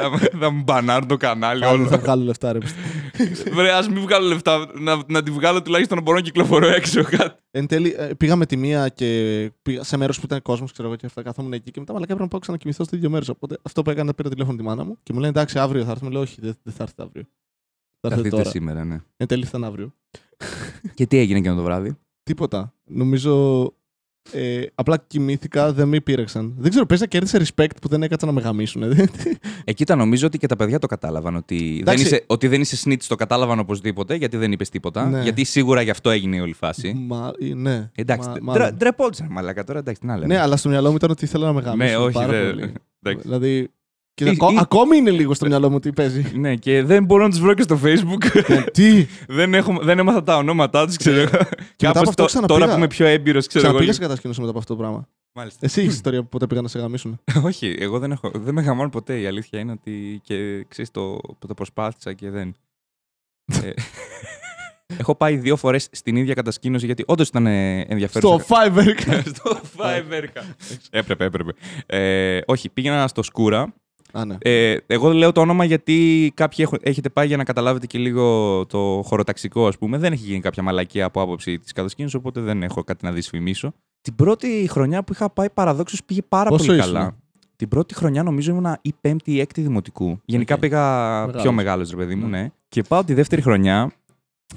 [0.00, 1.98] Θα- Θα μου μπανάρουν το κανάλι Άλλο θα όλο.
[2.02, 2.58] βγάλω λεφτά, ρε.
[3.56, 4.70] Βρε, ας μην βγάλω λεφτά.
[4.78, 7.02] Να, να τη βγάλω τουλάχιστον να μπορώ να κυκλοφορώ έξω.
[7.04, 7.40] κάτι.
[7.50, 10.88] Εν τέλει, ε, πήγα με τη μία και πήγα σε μέρος που ήταν κόσμος, ξέρω
[10.88, 11.22] εγώ, και αυτά.
[11.22, 13.28] Καθόμουν εκεί και μετά μαλακά έπρεπε να πάω ξανακοιμηθώ στο ίδιο μέρος.
[13.28, 15.90] Οπότε αυτό που έκανα, πήρα τηλέφωνο τη μάνα μου και μου λένε εντάξει, αύριο θα
[15.90, 16.10] έρθουμε.
[16.10, 17.22] Λέω όχι, δεν, δεν θα έρθετε αύριο.
[18.00, 18.50] Θα Θα έρθετε έρθετε τώρα.
[18.50, 19.00] σήμερα, ναι.
[19.16, 19.94] Εν τέλει ήταν αύριο.
[20.94, 22.74] Και τι έγινε εκείνο το βράδυ; Τίποτα.
[22.84, 23.64] Νομίζω.
[24.32, 26.54] Ε, απλά κοιμήθηκα, δεν με πήρεξαν.
[26.58, 28.82] Δεν ξέρω, παίζει να κέρδισε respect που δεν έκατσα να με γαμίσουν.
[29.64, 31.36] Εκεί ήταν νομίζω ότι και τα παιδιά το κατάλαβαν.
[31.36, 32.04] Ότι, δεν Εντάξει.
[32.04, 35.08] είσαι, ότι δεν είσαι snitch, το κατάλαβαν οπωσδήποτε, γιατί δεν είπες τίποτα.
[35.08, 35.22] Ναι.
[35.22, 36.92] Γιατί σίγουρα γι' αυτό έγινε η όλη φάση.
[37.08, 37.90] Μα, ε, ναι.
[37.94, 38.76] Εντάξει, Μα- ντρε- μάλλον.
[38.76, 40.34] ντρεπόντουσαν μαλάκα τώρα, εντάξει, τι να λέμε.
[40.34, 41.90] Ναι, αλλά στο μυαλό μου ήταν ότι ήθελα να με γαμίσουν.
[41.98, 42.50] Ναι, όχι, πάρα δεν.
[42.50, 42.72] πολύ.
[43.02, 43.28] εντάξει.
[43.28, 43.70] Δηλαδή.
[44.24, 46.30] Και Ή- ακό- ή- Ακόμη είναι λίγο στο μυαλό μου τι παίζει.
[46.38, 48.40] Ναι, και δεν μπορώ να του βρω και στο Facebook.
[48.48, 49.06] Ε, τι;
[49.38, 51.30] δεν, έχω, δεν έμαθα τα ονόματά τους, ξέρω εγώ.
[51.32, 52.58] μετά από Κάπως αυτό το- ξαναπήγα.
[52.58, 53.72] τώρα που είμαι πιο έμπειρος, ξέρω εγώ.
[53.74, 55.08] Ξαναπήγα σε κατασκήνωση μετά από αυτό το πράγμα.
[55.32, 55.58] Μάλιστα.
[55.62, 57.20] Εσύ έχεις ιστορία που ποτέ πήγαν να σε γαμίσουν.
[57.48, 59.20] Όχι, εγώ δεν, έχω, δεν με γαμώνω ποτέ.
[59.20, 62.56] Η αλήθεια είναι ότι και ξέρεις, το, το προσπάθησα και δεν.
[63.62, 63.70] Ε,
[64.96, 68.40] έχω πάει δύο φορές στην ίδια κατασκήνωση γιατί όντως ήταν ε, ενδιαφέρον.
[68.40, 69.22] Στο Fiverr.
[69.34, 70.42] Στο Fiverr.
[70.90, 71.52] έπρεπε, έπρεπε.
[71.86, 73.74] Ε, όχι, πήγαινα στο Σκούρα.
[74.12, 74.36] Α, ναι.
[74.38, 78.66] Ε, εγώ λέω το όνομα γιατί κάποιοι έχω- έχετε πάει για να καταλάβετε και λίγο
[78.66, 79.98] το χωροταξικό, ας πούμε.
[79.98, 83.72] Δεν έχει γίνει κάποια μαλακία από άποψη της κατασκήνωσης, οπότε δεν έχω κάτι να δυσφημίσω.
[84.00, 87.16] Την πρώτη χρονιά που είχα πάει παραδόξως πήγε πάρα Πόσο πολύ ήσουν; καλά.
[87.56, 90.20] Την πρώτη χρονιά νομίζω ήμουνα η πέμπτη ή έκτη δημοτικού.
[90.24, 90.60] Γενικά Οκ.
[90.60, 90.80] πήγα
[91.20, 91.42] Μεγάλος.
[91.42, 92.40] πιο μεγάλος, ρε παιδί μου, Ναι.
[92.40, 92.50] ναι.
[92.68, 93.92] Και πάω τη δεύτερη χρονιά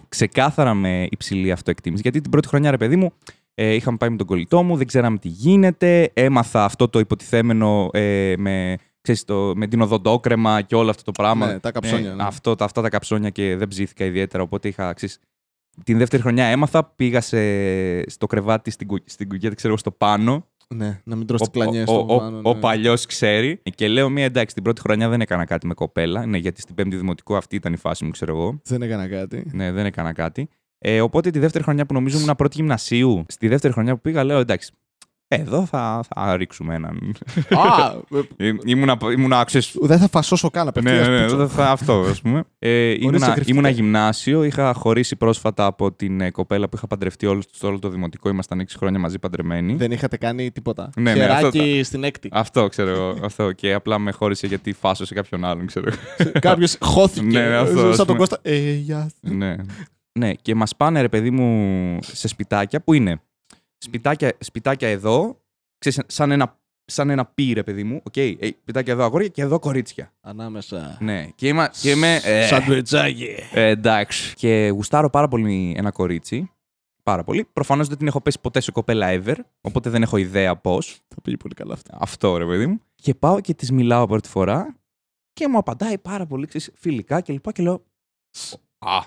[0.09, 2.01] ξεκάθαρα με υψηλή αυτοεκτίμηση.
[2.01, 3.11] Γιατί την πρώτη χρονιά, ρε παιδί μου,
[3.53, 6.09] ε, είχαμε πάει με τον κολλητό μου, δεν ξέραμε τι γίνεται.
[6.13, 11.11] Έμαθα αυτό το υποτιθέμενο ε, με, ξέρεις, το, με την οδοντόκρεμα και όλο αυτό το
[11.11, 11.47] πράγμα.
[11.47, 12.23] Ναι, τα καψόνια, Ε, ναι.
[12.23, 14.43] αυτό, τα, αυτά τα καψόνια και δεν ψήθηκα ιδιαίτερα.
[14.43, 14.93] Οπότε είχα.
[14.93, 15.19] Ξέρεις,
[15.83, 19.91] την δεύτερη χρονιά έμαθα, πήγα σε, στο κρεβάτι στην, κου- στην κουκέτα, ξέρω εγώ, στο
[19.91, 20.47] πάνω.
[20.75, 22.59] Ναι, να μην τρως τις Ο, κλανιές ο, στο ο, πάνω, ο ναι.
[22.59, 23.61] παλιός ξέρει.
[23.75, 26.25] Και λέω μία εντάξει, την πρώτη χρονιά δεν έκανα κάτι με κοπέλα.
[26.25, 28.59] Ναι, γιατί στην πέμπτη δημοτικού αυτή ήταν η φάση μου, ξέρω εγώ.
[28.63, 29.45] Δεν έκανα κάτι.
[29.53, 30.49] Ναι, δεν έκανα κάτι.
[30.77, 34.23] Ε, οπότε τη δεύτερη χρονιά που νομίζω ήμουν πρώτη γυμνασίου, στη δεύτερη χρονιά που πήγα,
[34.23, 34.71] λέω εντάξει.
[35.39, 37.15] Εδώ θα, θα ρίξουμε έναν.
[37.49, 37.93] Α,
[38.37, 41.07] ε, Ή- ήμουνα, ήμουνα ξέρεις, δεν θα φασώσω καν ναι, απευθείας.
[41.07, 41.37] ναι, ναι, πούτσο.
[41.37, 42.43] δεν θα, αυτό, ας πούμε.
[42.59, 43.51] Ε, ήμουνα, εκρηκτικά.
[43.51, 47.79] ήμουνα γυμνάσιο, είχα χωρίσει πρόσφατα από την ε, κοπέλα που είχα παντρευτεί όλο, στο όλο
[47.79, 48.29] το δημοτικό.
[48.29, 49.75] Ήμασταν 6 χρόνια μαζί παντρεμένοι.
[49.75, 50.89] Δεν είχατε κάνει τίποτα.
[50.95, 52.29] Ναι, ναι, Χεράκι αυτό στην έκτη.
[52.31, 53.15] Αυτό ξέρω εγώ.
[53.23, 53.51] Αυτό.
[53.51, 55.85] Και απλά με χώρισε γιατί φάσω σε κάποιον άλλον, ξέρω
[56.17, 56.31] εγώ.
[56.39, 57.25] Κάποιος χώθηκε.
[57.25, 58.17] Ναι, ναι, αυτό, ας σαν τον πούμε.
[58.17, 58.39] Κώστα.
[58.41, 59.35] Ε, γεια σου.
[59.35, 59.55] ναι.
[60.19, 63.21] ναι, και μας πάνε ρε παιδί μου σε σπιτάκια που είναι
[63.83, 65.41] σπιτάκια, σπιτάκια εδώ,
[65.77, 68.01] ξέρεις, σαν ένα, σαν ένα πι, ρε παιδί μου.
[68.03, 70.13] Οκ, ε, σπιτάκια εδώ αγόρια και εδώ κορίτσια.
[70.21, 70.97] Ανάμεσα.
[71.01, 72.19] Ναι, και, είμαι, και είμαι.
[72.23, 73.35] ε, Σαντουιτσάκι.
[73.53, 74.33] ε, εντάξει.
[74.35, 76.51] Και γουστάρω πάρα πολύ ένα κορίτσι.
[77.03, 77.45] Πάρα πολύ.
[77.53, 80.99] Προφανώς δεν την έχω πέσει ποτέ σε κοπέλα ever, οπότε δεν έχω ιδέα πώς.
[81.07, 81.97] Θα πήγε πολύ καλά αυτό.
[81.99, 82.79] Αυτό ρε παιδί μου.
[82.95, 84.75] Και πάω και της μιλάω πρώτη φορά
[85.33, 87.83] και μου απαντάει πάρα πολύ ξέρεις, φιλικά και λοιπά και λέω.
[88.77, 88.99] Α,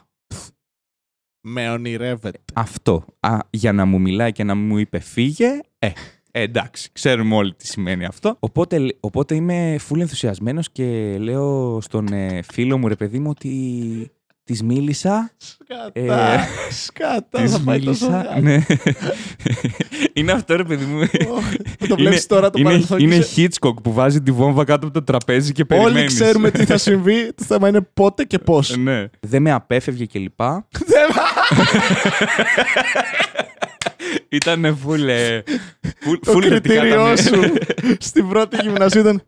[1.48, 2.38] Με ονειρεύεται.
[2.54, 3.04] αυτό.
[3.20, 5.48] Α, για να μου μιλάει και να μου είπε φύγε.
[5.78, 5.86] Ε,
[6.30, 8.36] ε, εντάξει, ξέρουμε όλοι τι σημαίνει αυτό.
[8.40, 13.50] Οπότε, οπότε είμαι full ενθουσιασμένος και λέω στον ε, φίλο μου ρε παιδί μου ότι
[14.44, 15.90] της μίλησα Σκατάς.
[15.92, 16.38] Ε,
[16.70, 17.42] Σκατάς.
[17.42, 18.22] Της Θα πάει τόσο μίλησα.
[18.28, 18.40] γάμο.
[18.40, 18.64] Ναι.
[20.12, 21.06] είναι αυτό, ρε παιδί μου.
[21.88, 22.98] Το βλέπεις τώρα το είναι, παρελθόν.
[22.98, 25.96] είναι και σε- Hitchcock που βάζει τη βόμβα κάτω από το τραπέζι και περιμένεις.
[25.98, 27.32] Όλοι ξέρουμε τι θα συμβεί.
[27.34, 28.76] Το θέμα είναι πότε και πώς.
[28.76, 29.04] ναι.
[29.20, 30.68] Δεν με απέφευγε και λοιπά.
[30.88, 31.08] Ήταν
[34.86, 35.40] full, ε,
[36.04, 37.52] full, Το full θετικά τα κριτήριό μη- σου
[37.98, 39.22] στην πρώτη γυμνασίου ήταν.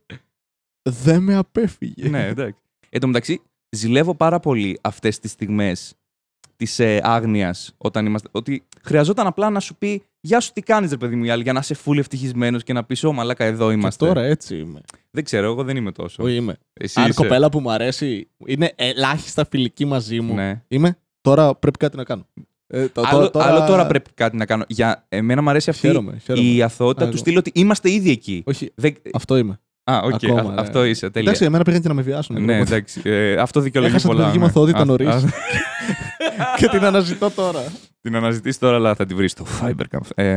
[0.82, 2.08] Δεν με απέφυγε.
[2.08, 2.60] ναι, εντάξει.
[2.90, 5.94] Εν τω μεταξύ, ζηλεύω πάρα πολύ αυτές τις στιγμές
[6.56, 8.28] της ε, άγνοιας όταν είμαστε...
[8.32, 11.42] Ότι χρειαζόταν απλά να σου πει «Γεια σου, τι κάνεις ρε παιδί μου» η άλλη,
[11.42, 14.06] για να είσαι full ευτυχισμένος και να πεις «Ω μαλάκα, εδώ Και είμαστε».
[14.06, 14.80] τώρα έτσι είμαι.
[15.10, 16.22] Δεν ξέρω, εγώ δεν είμαι τόσο.
[16.22, 16.56] Όχι είμαι.
[16.72, 17.22] Εσύ Αν είσαι.
[17.22, 20.34] κοπέλα που μου αρέσει είναι ελάχιστα φιλική μαζί μου.
[20.34, 20.62] Ναι.
[20.68, 20.98] Είμαι.
[21.28, 22.26] Τώρα πρέπει κάτι να κάνω.
[22.66, 24.64] Ε, το- Άλλο, τώρα- άλλο τώρα πρέπει κάτι να κάνω.
[24.68, 26.46] Για εμένα μου αρέσει αυτή Χαίρομαι, χαίρομαι.
[26.46, 27.20] η αθωότητα Α, του εγώ.
[27.22, 28.42] στυλ ότι είμαστε ήδη εκεί.
[28.46, 28.94] Όχι, Δεν...
[29.12, 29.60] αυτό είμαι.
[29.84, 30.60] Α, οκ, ακόμα, α- ναι.
[30.60, 31.10] αυτό είσαι.
[31.10, 31.28] Τέλεια.
[31.28, 32.44] Εντάξει, εμένα πήγαν και να με βιάσουν.
[32.44, 32.74] ναι, οπότε.
[32.74, 33.00] εντάξει.
[33.04, 34.28] Ε, αυτό δικαιολογεί Έχασα την πολλά.
[34.30, 34.52] παιδική ναι.
[34.52, 35.08] μου αθωότητα Α, νωρίς.
[35.08, 35.20] α,
[36.56, 37.62] και την αναζητώ τώρα.
[38.00, 40.00] την αναζητείς τώρα, αλλά θα τη βρεις στο Fiber Camp.
[40.14, 40.32] Ε,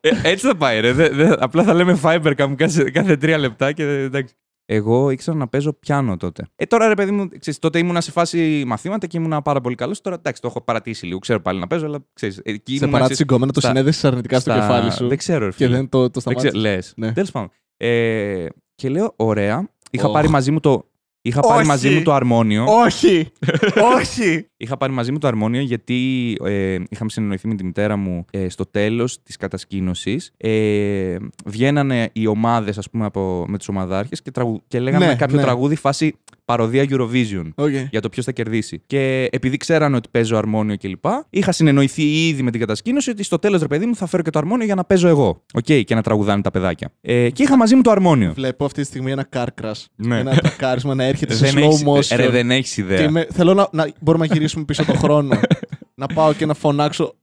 [0.00, 0.92] ε, έτσι θα πάει, ρε.
[0.92, 4.34] Δε- δε- απλά θα λέμε Fiber Camp κάθε, κάθε τρία λεπτά και εντάξει.
[4.74, 6.46] Εγώ ήξερα να παίζω πιάνο τότε.
[6.56, 9.74] Ε, τώρα ρε παιδί μου, ξέρεις, τότε ήμουνα σε φάση μαθήματα και ήμουνα πάρα πολύ
[9.74, 10.00] καλός.
[10.00, 11.18] Τώρα εντάξει, το έχω παρατήσει λίγο.
[11.18, 12.40] Ξέρω πάλι να παίζω, αλλά ξέρεις.
[12.44, 15.08] Εκεί Σε ήμουνα, παράτηση ξέρεις, γκόμενα το στα- συνέδεσαι αρνητικά στο στα- κεφάλι σου.
[15.08, 15.76] Δεν ξέρω, ρε, Και φίλε.
[15.76, 16.60] δεν το, το Δεν ξέρω, σταμάτησες.
[16.62, 16.92] λες.
[16.96, 17.12] Ναι.
[17.12, 17.50] Τέλος πάντων.
[17.76, 19.68] Ε, και λέω, ωραία.
[19.90, 20.12] Είχα Οχ.
[20.12, 20.86] πάρει μαζί μου το.
[21.24, 21.66] Είχα πάρει Όχι.
[21.66, 22.64] μαζί μου το αρμόνιο.
[22.68, 23.32] Όχι!
[23.98, 24.46] Όχι!
[24.56, 28.48] Είχα πάρει μαζί μου το αρμόνιο γιατί ε, είχαμε συνεννοηθεί με τη μητέρα μου ε,
[28.48, 30.32] στο τέλος της κατασκήνωσης.
[30.36, 35.14] Ε, βγαίνανε οι ομάδες, ας πούμε, από, με τους ομαδάρχες και, τραγου, και λέγανε Ναι,
[35.14, 35.42] κάποιο ναι.
[35.42, 37.48] τραγούδι φάση παρωδία Eurovision.
[37.54, 37.70] Οκ.
[37.90, 38.82] Για το ποιος θα κερδίσει.
[38.86, 43.38] Και επειδή ξέρανε ότι παίζω αρμόνιο κλπ., είχα συνεννοηθεί ήδη με την κατασκήνωση ότι στο
[43.38, 45.42] τέλος, ρε παιδί μου, θα φέρω και το αρμόνιο για να παίζω εγώ.
[45.54, 46.92] Οκ, και να τραγουδάνε τα παιδάκια.
[47.00, 48.32] Ε, και είχα μαζί μου το αρμόνιο.
[48.34, 49.84] Βλέπω αυτή τη στιγμή ένα car crash.
[49.94, 50.18] Ναι.
[50.18, 52.16] Ένα τρακάρισμα να έρχεται σε Δεν slow έχεις- motion.
[52.16, 52.96] Ρε, δεν έχεις ιδέα.
[52.98, 55.40] Και είμαι- θέλω να, να μπορούμε να γυρίσουμε πίσω το χρόνο.
[55.94, 57.14] να πάω και να φωνάξω.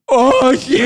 [0.44, 0.74] Όχι!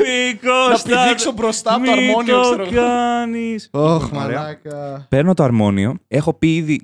[0.00, 2.70] Νίκο, να πηδήξω μπροστά από το αρμόνιο, ξέρω εγώ.
[2.74, 3.68] κάνεις.
[3.72, 4.38] Ωχ, Λοιπόν, ωραία.
[4.38, 5.06] μαλάκα.
[5.08, 5.94] Παίρνω το αρμόνιο.
[6.08, 6.80] Έχω πει ήδη.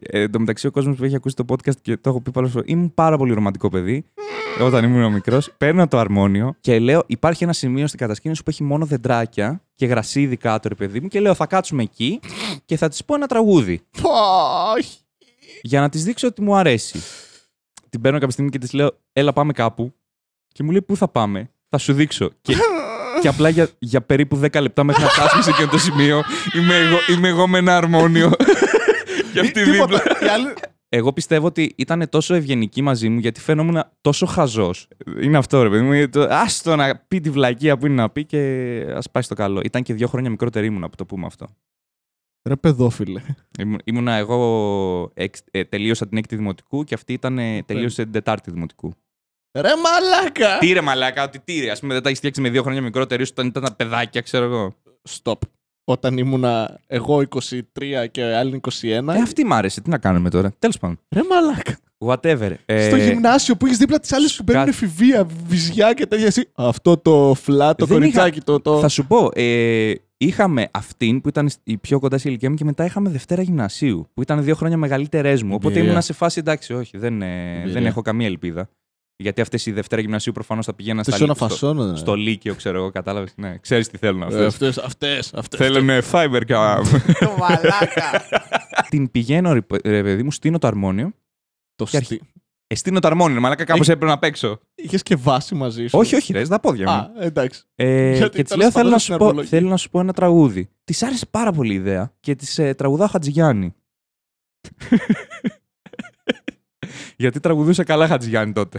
[0.00, 2.30] Ε, εν τω μεταξύ, ο κόσμος που έχει ακούσει το podcast και το έχω πει
[2.30, 2.72] πολλές φορές.
[2.72, 4.04] Ήμουν πάρα πολύ ρομαντικό παιδί
[4.60, 5.52] όταν ήμουν μικρός.
[5.58, 9.86] Παίρνω το αρμόνιο και λέω: Υπάρχει ένα σημείο στην κατασκήνωση που έχει μόνο δεντράκια και
[9.86, 11.08] γρασίδι κάτω, ρε παιδί μου.
[11.08, 12.20] Και λέω: Θα κάτσουμε εκεί
[12.64, 13.80] και θα της πω ένα τραγούδι.
[14.76, 14.98] Όχι.
[15.62, 17.00] Για να της δείξω ότι μου αρέσει.
[17.88, 19.94] Την παίρνω κάποια στιγμή και της λέω: Έλα, πάμε κάπου.
[20.52, 22.30] Και μου λέει: Πού θα πάμε, θα σου δείξω.
[22.42, 22.54] Και
[23.20, 26.22] και απλά για, για περίπου 10 λεπτά μέχρι να φτάσουμε σε εκείνο το σημείο
[26.54, 28.32] είμαι εγώ, είμαι εγώ με ένα αρμόνιο.
[29.40, 29.86] Και αυτή δίπλα.
[29.86, 30.24] Τίποτα.
[30.26, 30.52] Οι άλλοι-
[30.88, 34.88] Εγώ πιστεύω ότι ήταν τόσο ευγενική μαζί μου γιατί φαινόμουν τόσο χαζός.
[35.22, 36.08] Είναι αυτό, ρε παιδί μου.
[36.08, 38.40] το- Άστο να πει τη βλακεία που είναι να πει και
[38.94, 39.60] ας πάει στο καλό.
[39.64, 41.46] Ήταν και δύο χρόνια μικρότερη ήμουνα που το πούμε αυτό.
[42.48, 43.20] Ρε παιδόφιλε.
[43.58, 45.10] Ήμουν- Ήμουνα εγώ.
[45.14, 48.92] εξ- ε, τελείωσα την έκτη δημοτικού και αυτή ήταν, ε, τελείωσε την τετάρτη δημοτικού.
[49.58, 50.58] Ρε μαλάκα.
[50.58, 51.70] Τι ρε μαλάκα, ότι τι ρε.
[51.70, 54.20] Α πούμε δεν τα έχεις φτιάξει με δύο χρόνια μικρότερη σου όταν ήταν τα παιδάκια,
[54.20, 54.74] ξέρω εγώ.
[55.08, 55.38] Stop.
[55.88, 57.60] Όταν ήμουνα εγώ 23
[58.10, 58.88] και άλλοι 21.
[59.14, 59.80] Ε, αυτή μ' άρεσε.
[59.80, 60.98] Τι να κάνουμε τώρα; Τέλος πάντων.
[61.08, 61.76] Ρε μαλάκα.
[61.98, 62.54] Whatever.
[62.66, 66.26] Ε, Στο γυμνάσιο που έχεις δίπλα τις άλλες που παίρνουν κα- εφηβεία, βυζιά και τέτοια.
[66.26, 68.60] Εσύ, αυτό το φλά, το Δεν κοριτσάκι, το.
[68.60, 68.78] το...
[68.80, 72.64] Θα σου πω, ε, είχαμε αυτήν που ήταν η πιο κοντά στη ηλικία μου και
[72.64, 75.50] μετά είχαμε Δευτέρα Γυμνασίου που ήταν δύο χρόνια μεγαλύτερές μου.
[75.54, 75.90] Οπότε Εμπειρία.
[75.90, 77.72] ήμουν σε φάση εντάξει, όχι, δεν, ε, Εμπειρία.
[77.72, 78.68] δεν έχω καμία ελπίδα.
[79.18, 81.96] Γιατί αυτές οι Δευτέρα Γυμνασίου προφανώς θα πηγαίναν Τι στα σου να στο, φασώνω.
[81.96, 83.32] στο Λύκειο, ξέρω εγώ, κατάλαβες.
[83.36, 84.46] Ναι, ξέρεις τι θέλουν αυτές.
[84.46, 85.34] Αυτές, αυτές.
[85.34, 85.58] αυτές.
[85.58, 86.82] Θέλουν fiber cam.
[87.20, 88.26] Το μαλάκα.
[88.88, 91.12] Την πηγαίνω, ρε, ρε παιδί μου, στείνω το αρμόνιο.
[91.74, 92.30] Το Και αρχι- στή.
[92.66, 94.58] Ε, στείνω το αρμόνιο, μαλάκα κάπως Έχει- έπρεπε να παίξω.
[94.74, 95.98] Είχες και βάση μαζί σου.
[95.98, 96.96] όχι, όχι, ρε, στα πόδια μου.
[97.20, 97.62] Α, εντάξει.
[97.74, 99.50] Ε, Γιατί και της τέλος λέω: πάντων θέλω να, στην σου πω, αρμολογία.
[99.58, 100.68] θέλω να σου πω ένα τραγούδι.
[100.84, 103.74] Της άρεσε πάρα πολύ η ιδέα και της ε, τραγουδάω Χατζηγιάννη.
[107.16, 108.78] Γιατί τραγουδούσε καλά Χατζηγιάννη τότε.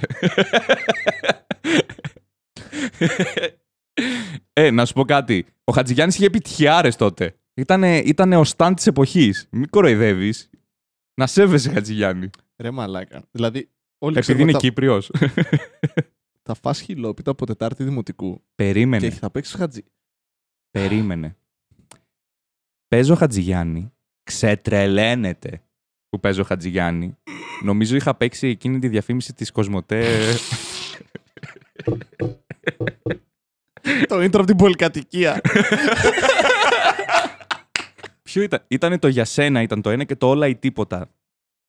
[4.54, 5.45] ε, να σου πω κάτι.
[5.63, 7.36] Ο Χατζηγιάννης είχε επιτυχιάρες τότε.
[7.54, 9.47] Ήτανε, ήτανε ο στάν της εποχής.
[9.52, 10.50] Μην κοροϊδεύεις.
[11.19, 12.30] Να σέβεσαι Χατζηγιάννη.
[12.58, 13.23] Ρε μαλάκα.
[13.32, 15.12] Δηλαδή, όλοι Επειδή είναι ξέρουμε θα, Κύπριος.
[16.43, 19.08] θα φας χιλόπιτα από Τετάρτη Δημοτικού Περίμενε.
[19.10, 19.84] και θα παίξεις χατζή.
[20.71, 21.38] Περίμενε.
[22.88, 23.91] Παίζω Χατζηγιάννη.
[24.23, 25.62] Ξετρελαίνεται
[26.10, 27.17] που παίζω Χατζηγιάννη.
[27.63, 30.06] Νομίζω είχα παίξει εκείνη τη διαφήμιση της Κοσμοτέ.
[34.08, 35.41] το intro από την πολυκατοικία.
[38.24, 38.63] Ποιο ήταν.
[38.67, 41.10] Ήτανε το για σένα ήταν το ένα και το όλα ή τίποτα.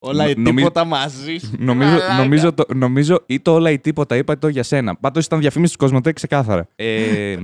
[0.00, 1.50] Όλα η Νομίζω- τίποτα μαζί σου.
[1.58, 2.14] Νομίζω, Μαλάκα.
[2.16, 4.96] νομίζω, το, νομίζω ή το όλα ή τίποτα είπα ή το για σένα.
[4.96, 6.68] Πάντως ήταν διαφήμιση της Κοσμοτέ ξεκάθαρα.
[6.76, 6.87] Ε,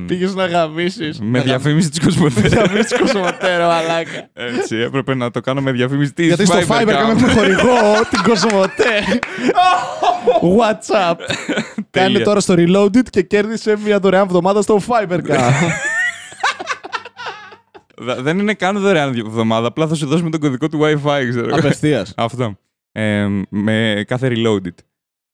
[0.06, 1.20] Πήγες να γαμίσεις.
[1.20, 2.40] με διαφήμιση της Κοσμοτέ.
[2.40, 4.28] Διαφήμιση κοσμοτέρο, μαλάκα.
[4.32, 6.84] Έτσι, έπρεπε να το κάνω με διαφήμιση της Γιατί στο Fiverr Cam.
[6.86, 7.76] κάνουμε χορηγό
[8.10, 9.20] την Κοσμοτέ.
[10.42, 11.14] What's up;
[11.90, 12.24] Κάνε Τέλεια.
[12.24, 15.20] τώρα στο Reloaded και κέρδισε μια δωρεάν εβδομάδα στο Fiverr.
[17.98, 21.54] Δε- Δεν είναι καν δωρεάν εβδομάδα, απλά θα σου δώσουμε τον κωδικό του Wi-Fi, ξέρω.
[21.57, 22.12] Απευθείας.
[22.16, 22.57] Αυτό.
[22.92, 24.74] Ε, με κάθε reloaded.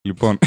[0.02, 0.38] Λοιπόν,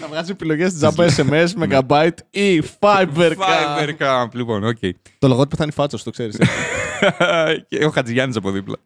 [0.00, 3.32] Να βγάζει επιλογές τζάμπα SMS, Megabyte ή Fiverr.
[3.36, 4.28] Fiverr Camp.
[4.32, 4.78] Λοιπόν, οκ.
[5.18, 6.36] Το λογότυπο θα είναι φάτσος, το ξέρεις.
[7.68, 8.76] και ο Χατζηγιάννης από δίπλα.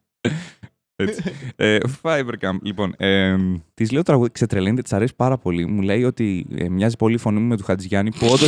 [0.96, 1.22] Έτσι.
[1.56, 2.56] ε, Fiverr Camp.
[2.62, 3.36] Λοιπόν, ε,
[3.74, 5.66] της λέω τραγούδι, ξετρελαίνεται, της αρέσει πάρα πολύ.
[5.66, 8.46] Μου λέει ότι ε, μοιάζει πολύ η φωνή μου με του Χατζηγιάννη, που όντω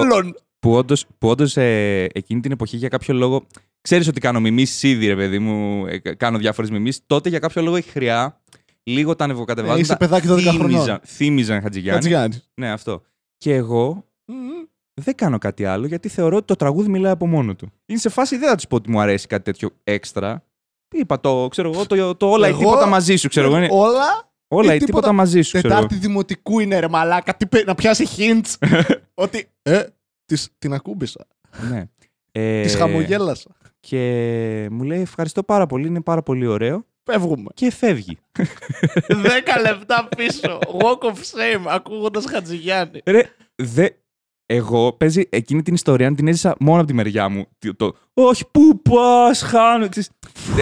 [0.00, 0.34] Όλων.
[0.66, 3.46] Που όντως, που όντως, ε, εκείνη την εποχή για κάποιο λόγο.
[3.80, 5.86] Ξέρεις ότι κάνω μιμήσεις ήδη, ρε παιδί μου.
[5.86, 7.00] ε, κάνω διάφορες μιμήσεις.
[7.06, 8.40] Τότε για κάποιο λόγο η χρειά,
[8.82, 9.80] λίγο τα Ε, ανεβοκατεβάζοντα.
[9.80, 10.68] είσαι παιδάκι 12 χρονών.
[10.70, 11.94] θύμιζαν, θύμιζαν Χατζηγιάννη.
[12.02, 12.36] Χατζηγιάννη.
[12.54, 13.02] Ναι, αυτό.
[13.36, 14.04] Και εγώ
[15.00, 17.72] δεν κάνω κάτι άλλο γιατί θεωρώ ότι το τραγούδι μιλάει από μόνο του.
[17.86, 20.44] Είναι σε φάση δεν θα του πω ότι μου αρέσει κάτι τέτοιο έξτρα.
[20.94, 23.56] Είπα το, ξέρω εγώ, το, το όλα ή Εγώ- τίποτα μαζί σου, ξέρω εγώ.
[23.56, 25.82] είναι Όλα όλα ή τίποτα- τίποτα μαζί σου, ξέρω εγώ.
[25.82, 27.34] Τετάρτη δημοτικού είναι ρε μαλάκα.
[27.36, 28.68] Τι πέ- να πιάσει hints.
[29.24, 29.48] ότι.
[29.62, 29.82] Ε,
[30.26, 31.26] της, την ακούμπησα.
[31.70, 31.84] Ναι.
[32.38, 33.50] Ε, Τη χαμογέλασα.
[33.80, 36.86] Και μου λέει ευχαριστώ πάρα πολύ, είναι πάρα πολύ ωραίο.
[37.04, 37.48] Φεύγουμε.
[37.54, 38.18] Και φεύγει.
[38.38, 38.42] 10
[39.62, 40.58] λεπτά πίσω.
[40.80, 43.00] Walk of shame ακούγοντας Χατζηγιάννη.
[43.06, 43.22] Ρε,
[43.54, 43.88] δε...
[44.46, 47.46] Εγώ παίζει εκείνη την ιστορία, την έζησα μόνο από τη μεριά μου.
[47.58, 49.88] Τι- Το, Όχι, πού πας, χάνω.
[49.88, 50.10] ξέρεις.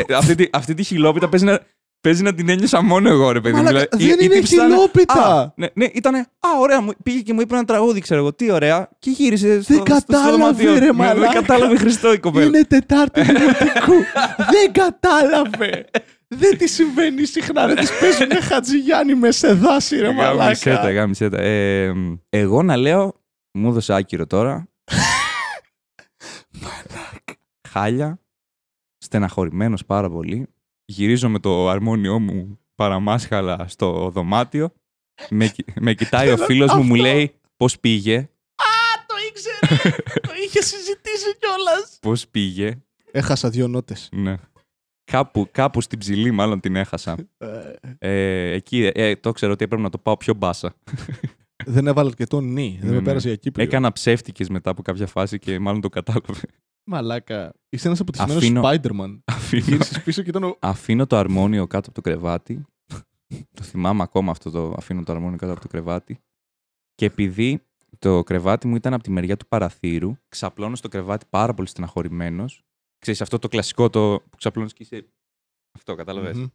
[0.09, 1.61] Ε, αυτή, τη, αυτή τη χιλόπιτα παίζει να,
[2.05, 3.63] παίζει να την ένιωσα μόνο εγώ, ρε παιδί μου.
[3.63, 5.41] Μαλάκα, Δηλαδή, δεν η- η είναι τύψη ήταν- χιλόπιτα.
[5.41, 6.19] Α, ναι, ναι, ήτανε.
[6.19, 8.35] Α, ωραία, μου πήγε και μου είπε ένα τραγούδι, ξέρω εγώ.
[8.35, 8.89] Τι ωραία.
[8.99, 9.63] Και γύρισε.
[9.63, 10.73] Στο, Δεν στο- στο κατάλαβε, δωμάτιο.
[10.79, 11.21] ρε Ναι, μαλάκα.
[11.21, 12.45] Δεν κατάλαβε Χριστό η κοπέλα.
[12.47, 13.93] Είναι Τετάρτη δημοτικού.
[14.53, 15.85] Δεν κατάλαβε.
[16.29, 20.93] Δεν τη συμβαίνει συχνά να της παίζουν Χατζηγιάννη με σε δάση, ρε Γάμισε τα, μαλάκα.
[20.93, 21.43] γάμισε τα.
[21.43, 21.93] Ε,
[22.31, 23.15] εγώ να λέω,
[23.59, 24.69] μου έδωσε άκυρο τώρα.
[27.69, 28.19] Χάλια,
[28.99, 30.49] στεναχωρημένος πάρα πολύ.
[30.85, 34.73] Γυρίζω με το αρμόνιό μου παραμάσχαλα στο δωμάτιο.
[35.31, 37.03] Με, κι- με κοιτάει ο φίλος μου, μου Αυτό.
[37.05, 38.29] λέει πώς πήγε,
[39.07, 39.91] Το ήξερε.
[40.27, 41.99] Το είχε συζητήσει κιόλας.
[42.01, 42.79] πώς πήγε;
[43.11, 44.09] Έχασα δύο νότες.
[44.13, 44.35] Ναι.
[45.13, 47.17] Κάπου, κάπου στην ψηλή μάλλον την έχασα.
[47.99, 50.75] Ε, εκεί ε, το ξέρω ότι έπρεπε να το πάω πιο μπάσα.
[51.65, 52.77] Δεν έβαλε αρκετό νι.
[52.81, 53.05] Δεν Ναι, με ναι.
[53.05, 53.65] πέρασε για Κύπριο.
[53.65, 56.41] Έκανα ψεύτικες μετά από κάποια φάση και μάλλον το κατάλαβε.
[56.85, 57.53] Μαλάκα.
[57.69, 59.19] Είσαι ένας αποτυχημένος Αφήνω- Spider-Man.
[59.33, 60.57] Αφήνω, Γύρισες πίσω και ήταν ο.
[60.61, 62.65] αφήνω το αρμόνιο κάτω από το κρεβάτι.
[63.55, 66.19] το θυμάμαι ακόμα αυτό το αφήνω το αρμόνιο κάτω από το κρεβάτι.
[66.95, 67.63] Και επειδή
[67.99, 70.17] Το κρεβάτι μου ήταν από τη μεριά του παραθύρου.
[70.29, 72.63] Ξαπλώνω στο κρεβάτι πάρα πολύ στεναχωρημένος.
[72.99, 75.07] Ξέρεις, αυτό το κλασικό το που ξαπλώνεις και είσαι.
[75.77, 76.37] Αυτό, κατάλαβες.
[76.37, 76.47] Μμμ.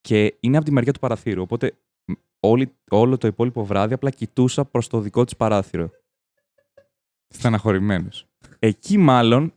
[0.00, 1.42] Και είναι από τη μεριά του παραθύρου.
[1.42, 5.90] Οπότε μ, όλη, όλο το υπόλοιπο βράδυ απλά κοιτούσα προς το δικό της παράθυρο.
[7.28, 8.26] Στεναχωρημένος.
[8.62, 9.52] Εκεί μάλλον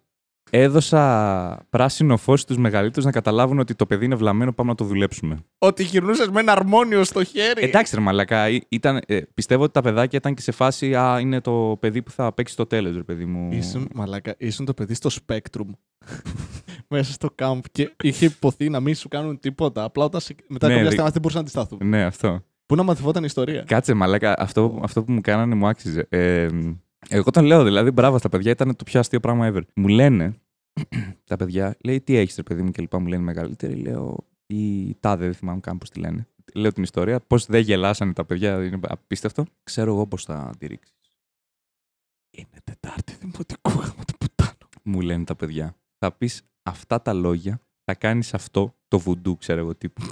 [0.49, 4.83] έδωσα πράσινο φως στους μεγαλύτερους να καταλάβουν ότι το παιδί είναι βλαμμένο, πάμε να το
[4.85, 5.37] δουλέψουμε.
[5.57, 7.63] Ότι γυρνούσες με ένα αρμόνιο στο χέρι.
[7.63, 11.19] Εντάξει, ρε Μαλακά, ή- ήταν, ε, πιστεύω ότι τα παιδάκια ήταν και σε φάση Α,
[11.19, 13.49] είναι το παιδί που θα παίξει στο τέλος, ρε παιδί μου.
[13.51, 15.67] Ήσουν, μαλάκα, ήσουν το παιδί στο Spectrum.
[16.89, 19.83] Μέσα στο camp και είχε υποθεί να μην σου κάνουν τίποτα.
[19.83, 21.87] Απλά όταν σε- μετά Ναι, κάποια δι- στιγμή δεν μπορούσαν να αντισταθούν.
[21.89, 22.43] Ναι, αυτό.
[22.65, 26.05] Πού να μαθηβόταν η ιστορία; Κάτσε, μαλάκα, αυτό, αυτό που μου κάνανε μου άξιζε.
[26.09, 26.47] Ε,
[27.09, 29.61] εγώ τον λέω, δηλαδή, μπράβο στα παιδιά, ήταν το πιο αστείο πράγμα ever.
[29.75, 30.33] Μου λένε
[31.29, 32.99] τα παιδιά, λέει, τι έχεις, ρε παιδί μου, και λοιπά.
[32.99, 33.75] Μου λένε μεγαλύτερη.
[33.75, 36.27] Λέω, η τάδε, δεν θυμάμαι καν πώς τη λένε.
[36.53, 39.45] Λέω την ιστορία, πώς δεν γελάσανε τα παιδιά, είναι απίστευτο.
[39.63, 40.95] Ξέρω εγώ πώς θα τη ρίξεις.
[42.31, 44.69] Είναι Τετάρτη Δημοτικού γάμο του πουτάνου.
[44.83, 45.75] Μου λένε τα παιδιά.
[45.97, 50.03] Θα πεις αυτά τα λόγια, θα κάνεις αυτό το βουντού, ξέρω εγώ τύπου.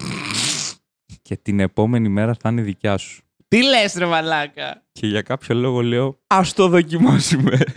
[1.21, 3.23] και την επόμενη μέρα θα είναι δικιά σου.
[3.51, 7.57] Τι λες, ρε μαλάκα; Και για κάποιο λόγο λέω, ας το δοκιμάσουμε.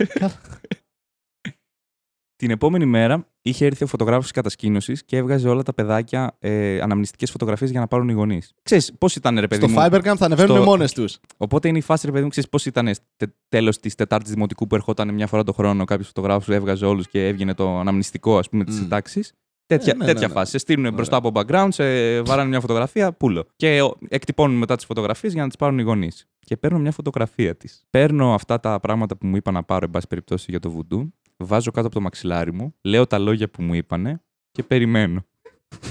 [2.37, 6.81] Την επόμενη μέρα είχε έρθει ο φωτογράφος της κατασκήνωσης και έβγαζε όλα τα παιδάκια ε,
[6.81, 8.53] αναμνηστικές φωτογραφίες για να πάρουν οι γονείς.
[8.63, 11.19] Ξέρεις πώς ήταν ρε παιδί Στο μου; Fibercam θα ανεβαίνουν Στο- μόνες τους.
[11.37, 14.67] Οπότε είναι η φάση ρε παιδί μου, ξέρεις πώς ήταν τε, τέλος της Τετάρτης Δημοτικού
[14.67, 18.49] που ερχόταν μια φορά το χρόνο κάποιος φωτογράφος έβγαζε όλους και έβγαινε το αναμνηστικό ας
[18.49, 18.81] πούμε της Μμ.
[18.81, 19.33] συντάξης.
[19.67, 20.33] Τέτοια, Ε, ναι, τέτοια ναι, ναι.
[20.33, 20.51] φάση.
[20.51, 20.95] Σε στείλουν Ωραία.
[20.95, 23.45] μπροστά από background, σε βάρανε μια φωτογραφία, πούλο.
[23.55, 26.27] Και ο, εκτυπώνουν μετά τις φωτογραφίες για να τις πάρουν οι γονείς.
[26.39, 27.83] Και παίρνω μια φωτογραφία της.
[27.89, 31.13] Παίρνω αυτά τα πράγματα που μου είπαν να πάρω, εν πάση περιπτώσει, για το βουντού.
[31.37, 35.25] Βάζω κάτω από το μαξιλάρι μου, λέω τα λόγια που μου είπανε και περιμένω.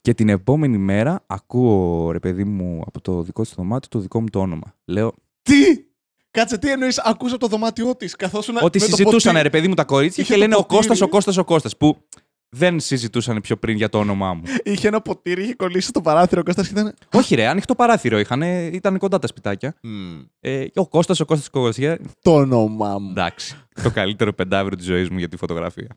[0.00, 4.20] και την επόμενη μέρα ακούω, ρε παιδί μου, από το δικό της δωμάτιο το δικό
[4.20, 4.74] μου το όνομα.
[4.84, 5.85] Λέω Τι!
[6.36, 8.16] Κάτσε, τι εννοείς, ακούσα από το δωμάτιό της.
[8.16, 8.56] Καθόσουν.
[8.56, 9.42] ότι με το συζητούσαν, ποτήρι.
[9.42, 10.76] ρε παιδί μου, τα κορίτσια Είχε και το λένε ο ποτήρι.
[10.76, 11.96] Κώστας, ο Κώστας, ο Κώστας, που
[12.48, 14.42] δεν συζητούσαν πιο πριν για το όνομά μου.
[14.62, 16.40] Είχε ένα ποτήρι, είχε κολλήσει στο παράθυρο.
[16.40, 16.94] Ο Κώστας και ήταν.
[17.12, 19.74] Όχι, ρε, ανοιχτό παράθυρο είχαν, ήταν κοντά τα σπιτάκια.
[20.40, 21.96] Ε, και ο Κώστας, ο Κώστας, ο Κώστας.
[22.22, 23.10] Το όνομά μου.
[23.10, 23.56] Εντάξει.
[23.82, 25.88] το καλύτερο πεντάβρο της ζωής μου για τη φωτογραφία.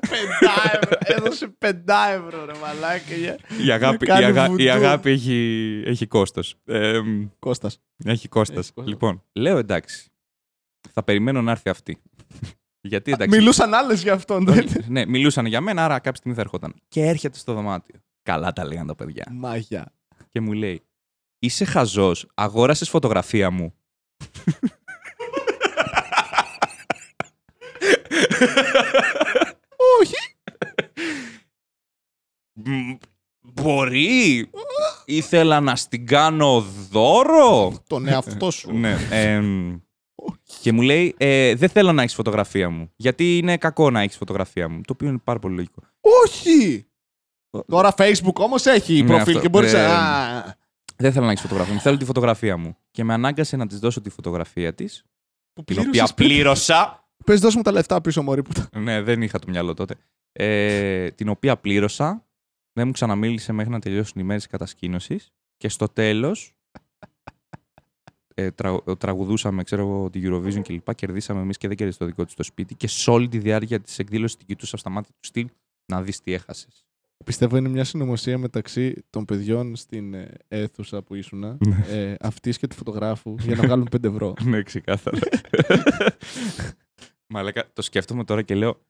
[0.00, 0.96] Πεντά ευρώ.
[1.00, 3.14] Έδωσε πεντά ευρώ, ρε μαλάκα.
[3.14, 4.62] για- Η αγάπη, η κάνει αγά- βουντού.
[4.62, 6.54] η αγάπη έχει, έχει κόστος.
[6.64, 7.00] Ε,
[7.38, 7.78] Κώστας.
[8.04, 8.58] έχει κόστος.
[8.58, 8.92] Έχει κόστος.
[8.92, 10.08] Λοιπόν, λέω εντάξει.
[10.92, 11.98] Θα περιμένω να έρθει αυτή.
[12.86, 13.38] Γιατί εντάξει.
[13.38, 14.48] Μιλούσαν άλλες για αυτόν.
[14.48, 16.74] Όχι, δεν- ναι, μιλούσαν για μένα, άρα κάποια στιγμή θα έρχονταν.
[16.88, 18.00] Και έρχεται στο δωμάτιο.
[18.22, 19.26] Καλά τα λέγανε τα παιδιά.
[19.30, 19.92] Μάγια.
[20.30, 20.82] Και μου λέει,
[21.38, 23.74] Είσαι χαζός, αγόρασες φωτογραφία μου.
[30.00, 30.14] Όχι.
[32.52, 32.92] Μ,
[33.40, 34.50] Μπορεί.
[35.04, 37.72] Ήθελα να στην κάνω δώρο.
[37.86, 38.72] Τον εαυτό σου.
[38.72, 38.96] ναι.
[40.68, 42.92] Εμ, και μου λέει, ε, δεν θέλω να έχεις φωτογραφία μου.
[42.96, 44.80] Γιατί είναι κακό να έχεις φωτογραφία μου.
[44.80, 45.82] Το οποίο είναι πάρα πολύ λογικό.
[46.24, 46.86] Όχι.
[47.66, 49.40] Τώρα Facebook όμως έχει Ναι, προφίλ αυτό.
[49.40, 49.72] και μπορείς.
[49.72, 50.56] Ε, να.
[50.96, 51.80] Δεν θέλω να έχεις φωτογραφία μου.
[51.80, 52.76] Θέλω τη φωτογραφία μου.
[52.90, 55.04] Και με ανάγκασε να της δώσω τη φωτογραφία της.
[55.52, 56.28] Που Την πλήρωσες οποία πριν.
[56.28, 57.08] πλήρωσα.
[57.24, 58.42] Πες δώσ' μου τα λεφτά πίσω, Μωρή.
[58.42, 58.52] Που...
[58.52, 59.94] τα- ναι, δεν είχα το μυαλό τότε.
[60.32, 62.26] Ε, την οποία πλήρωσα.
[62.72, 65.30] Δεν μου ξαναμίλησε μέχρι να τελειώσουν οι μέρες κατασκήνωσης.
[65.56, 66.55] Και στο τέλος
[68.38, 70.92] ε, τρα, τραγουδούσαμε, ξέρω εγώ, τη Eurovision και λοιπά.
[70.92, 72.74] Κερδίσαμε εμείς και δεν κέρδισε το δικό της το σπίτι.
[72.74, 75.48] Και σε όλη τη διάρκεια της εκδήλωσης την κοιτούσα στα μάτια του στυλ
[75.86, 76.86] να δεις τι έχασες.
[77.24, 82.66] Πιστεύω είναι μια συνωμοσία μεταξύ των παιδιών στην ε, αίθουσα που ήσουν, ε, αυτής και
[82.66, 84.34] του φωτογράφου, για να βγάλουν 5 ευρώ.
[84.44, 85.18] ναι, ξεκάθαρα.
[87.26, 88.80] Μαλάκα, το σκέφτομαι τώρα και λέω.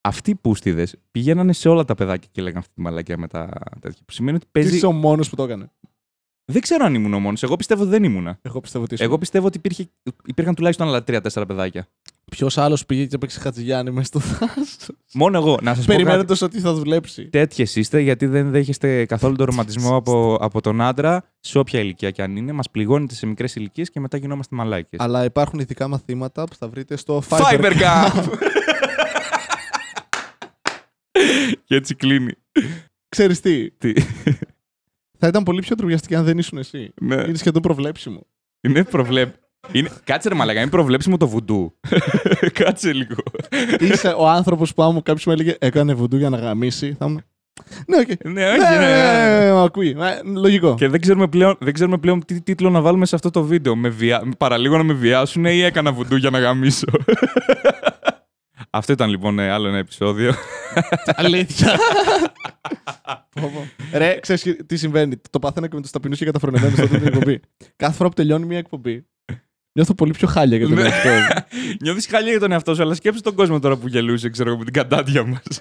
[0.00, 3.48] Αυτοί οι πούστιδε πηγαίνανε σε όλα τα παιδάκια και λέγανε αυτή τη μαλακιά με τα
[3.80, 4.02] τέτοια.
[4.06, 4.76] Που σημαίνει ότι Τι παίζει.
[4.76, 5.70] είσαι ο μόνος που το έκανε.
[6.50, 7.42] Δεν ξέρω αν ήμουν ο μόνος.
[7.42, 8.38] Εγώ πιστεύω ότι δεν ήμουνα.
[8.42, 9.04] Εγώ πιστεύω ότι είσαι.
[9.04, 9.88] Εγώ πιστεύω ότι υπήρχε,
[10.26, 11.88] υπήρχαν τουλάχιστον άλλα τρία-τέσσερα παιδάκια.
[12.30, 14.94] Ποιος άλλος πήγε και έπαιξε Χατζηγιάννη μέσα στο δάσο.
[15.14, 15.58] Μόνο εγώ.
[15.62, 15.92] Να σας πω.
[15.92, 16.02] κάτι.
[16.02, 17.28] Περιμένοντας ότι θα δουλέψει.
[17.28, 22.10] Τέτοιες είστε γιατί δεν δέχεστε καθόλου τον ρομαντισμό από, από τον άντρα σε όποια ηλικία
[22.10, 22.52] κι αν είναι.
[22.52, 25.00] Μας πληγώνετε σε μικρές ηλικίες και μετά γινόμαστε μαλάκες.
[25.00, 27.60] Αλλά υπάρχουν ειδικά μαθήματα που θα βρείτε στο Fiverr.
[27.60, 28.10] Fiverr Camp!
[31.64, 32.32] και έτσι κλείνει.
[33.08, 33.92] Ξέρεις τι, Τι;
[35.18, 36.92] Θα ήταν πολύ πιο τροβιαστική αν δεν ήσουν εσύ.
[37.00, 37.14] ναι.
[37.14, 38.26] Είναι σχεδόν προβλέψιμο.
[38.60, 39.34] Είναι προβλέπ...
[39.72, 39.90] Είναι...
[40.04, 41.78] Κάτσε ρε μαλάκα, είναι προβλέψιμο το βουντού.
[42.60, 43.22] Κάτσε λίγο.
[43.78, 47.22] Είσαι ο άνθρωπος που άμα κάποιος μου έλεγε έκανε βουντού για να γαμίσει, θα ήμουν.
[47.86, 48.06] Ναι, οκ.
[48.24, 49.44] ναι, Ναι, όχι, ναι, ναι, ναι.
[49.44, 49.96] ναι, μ' ακούει.
[50.00, 50.74] Ε, Λογικό.
[50.74, 53.76] Και δεν ξέρουμε, πλέον, δεν ξέρουμε πλέον τι τίτλο να βάλουμε σε αυτό το βίντεο.
[53.76, 54.22] Με βια...
[54.38, 56.86] Παραλίγο να με βιάσουν ή έκανα βουντού για να γαμίσω.
[58.70, 60.34] Αυτό ήταν λοιπόν ε, άλλο ένα επεισόδιο.
[61.04, 61.78] Αλήθεια.
[63.40, 63.98] Πω, πω.
[63.98, 67.06] Ρε, ξέρεις τι συμβαίνει; Το πάθαινα και με τους ταπεινούς και καταφρονεμένους σε αυτή την
[67.06, 67.40] εκπομπή.
[67.76, 69.06] Κάθε φορά που τελειώνει μια εκπομπή,
[69.78, 70.82] νιώθω πολύ πιο χάλια για τον Ναι.
[70.82, 71.42] εαυτό μου.
[71.82, 74.58] Νιώθεις χαλιά για τον εαυτό σου, αλλά σκέψου τον κόσμο τώρα που γελούσε, ξέρω εγώ,
[74.58, 75.42] με την κατάντια μας.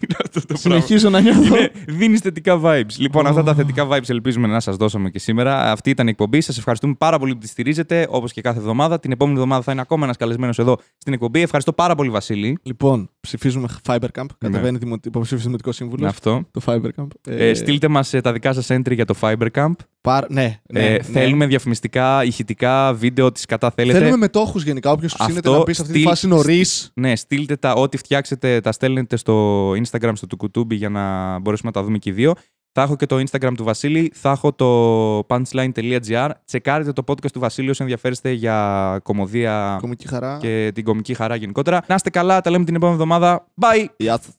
[0.00, 0.58] Είναι αυτό το πράγμα.
[0.84, 1.56] Συνεχίζω να νιώθω.
[1.56, 2.94] Είναι, δίνεις θετικά vibes.
[2.98, 5.70] Λοιπόν, αυτά τα θετικά vibes ελπίζουμε να σας δώσαμε και σήμερα.
[5.72, 6.40] Αυτή ήταν η εκπομπή.
[6.40, 9.00] Σας ευχαριστούμε πάρα πολύ που τη στηρίζετε, όπως και κάθε εβδομάδα.
[9.00, 11.40] Την επόμενη εβδομάδα θα είναι ακόμα ένας καλεσμένος εδώ στην εκπομπή.
[11.40, 12.58] Ευχαριστώ πάρα πολύ, Βασίλη.
[12.62, 14.24] Λοιπόν, ψηφίζουμε Fibercamp.
[14.38, 16.08] Κατεβαίνει δημο- υποψήφιος δημοτικός σύμβουλος.
[16.08, 16.42] Αυτό.
[16.50, 17.06] Το Fibercamp.
[17.28, 19.72] Ε, στείλτε μας τα δικά σας entry για το Fibercamp.
[20.00, 20.30] Πάρ...
[20.30, 21.02] Ναι, ναι, Ε, ναι.
[21.02, 23.98] Θέλουμε διαφημιστικά, ηχητικά, βίντεο της κατά θέλετε.
[23.98, 24.90] Θέλουμε μετόχους γενικά.
[24.90, 26.90] Όποιος Αυτό ψήνεται να πει σε αυτή τη στείλ- φάση νωρίς.
[26.94, 31.80] Ναι, στείλτε τα, ό,τι φτιάξετε, τα στέλνετε στο Instagram, στο Τουκουτούμπι για να μπορέσουμε να
[31.80, 32.32] τα δούμε και οι δύο.
[32.72, 36.30] Θα έχω και το Instagram του Βασίλη, θα έχω το punchline.gr.
[36.44, 40.38] Τσεκάρετε το podcast του Βασίλη όσοι ενδιαφέρεστε για κομμωδία Κομική χαρά.
[40.40, 41.82] και την κομική χαρά γενικότερα.
[41.86, 43.46] Να είστε καλά, τα λέμε την επόμενη εβδομάδα.
[43.60, 43.84] Bye!
[43.96, 44.34] Γεια σας.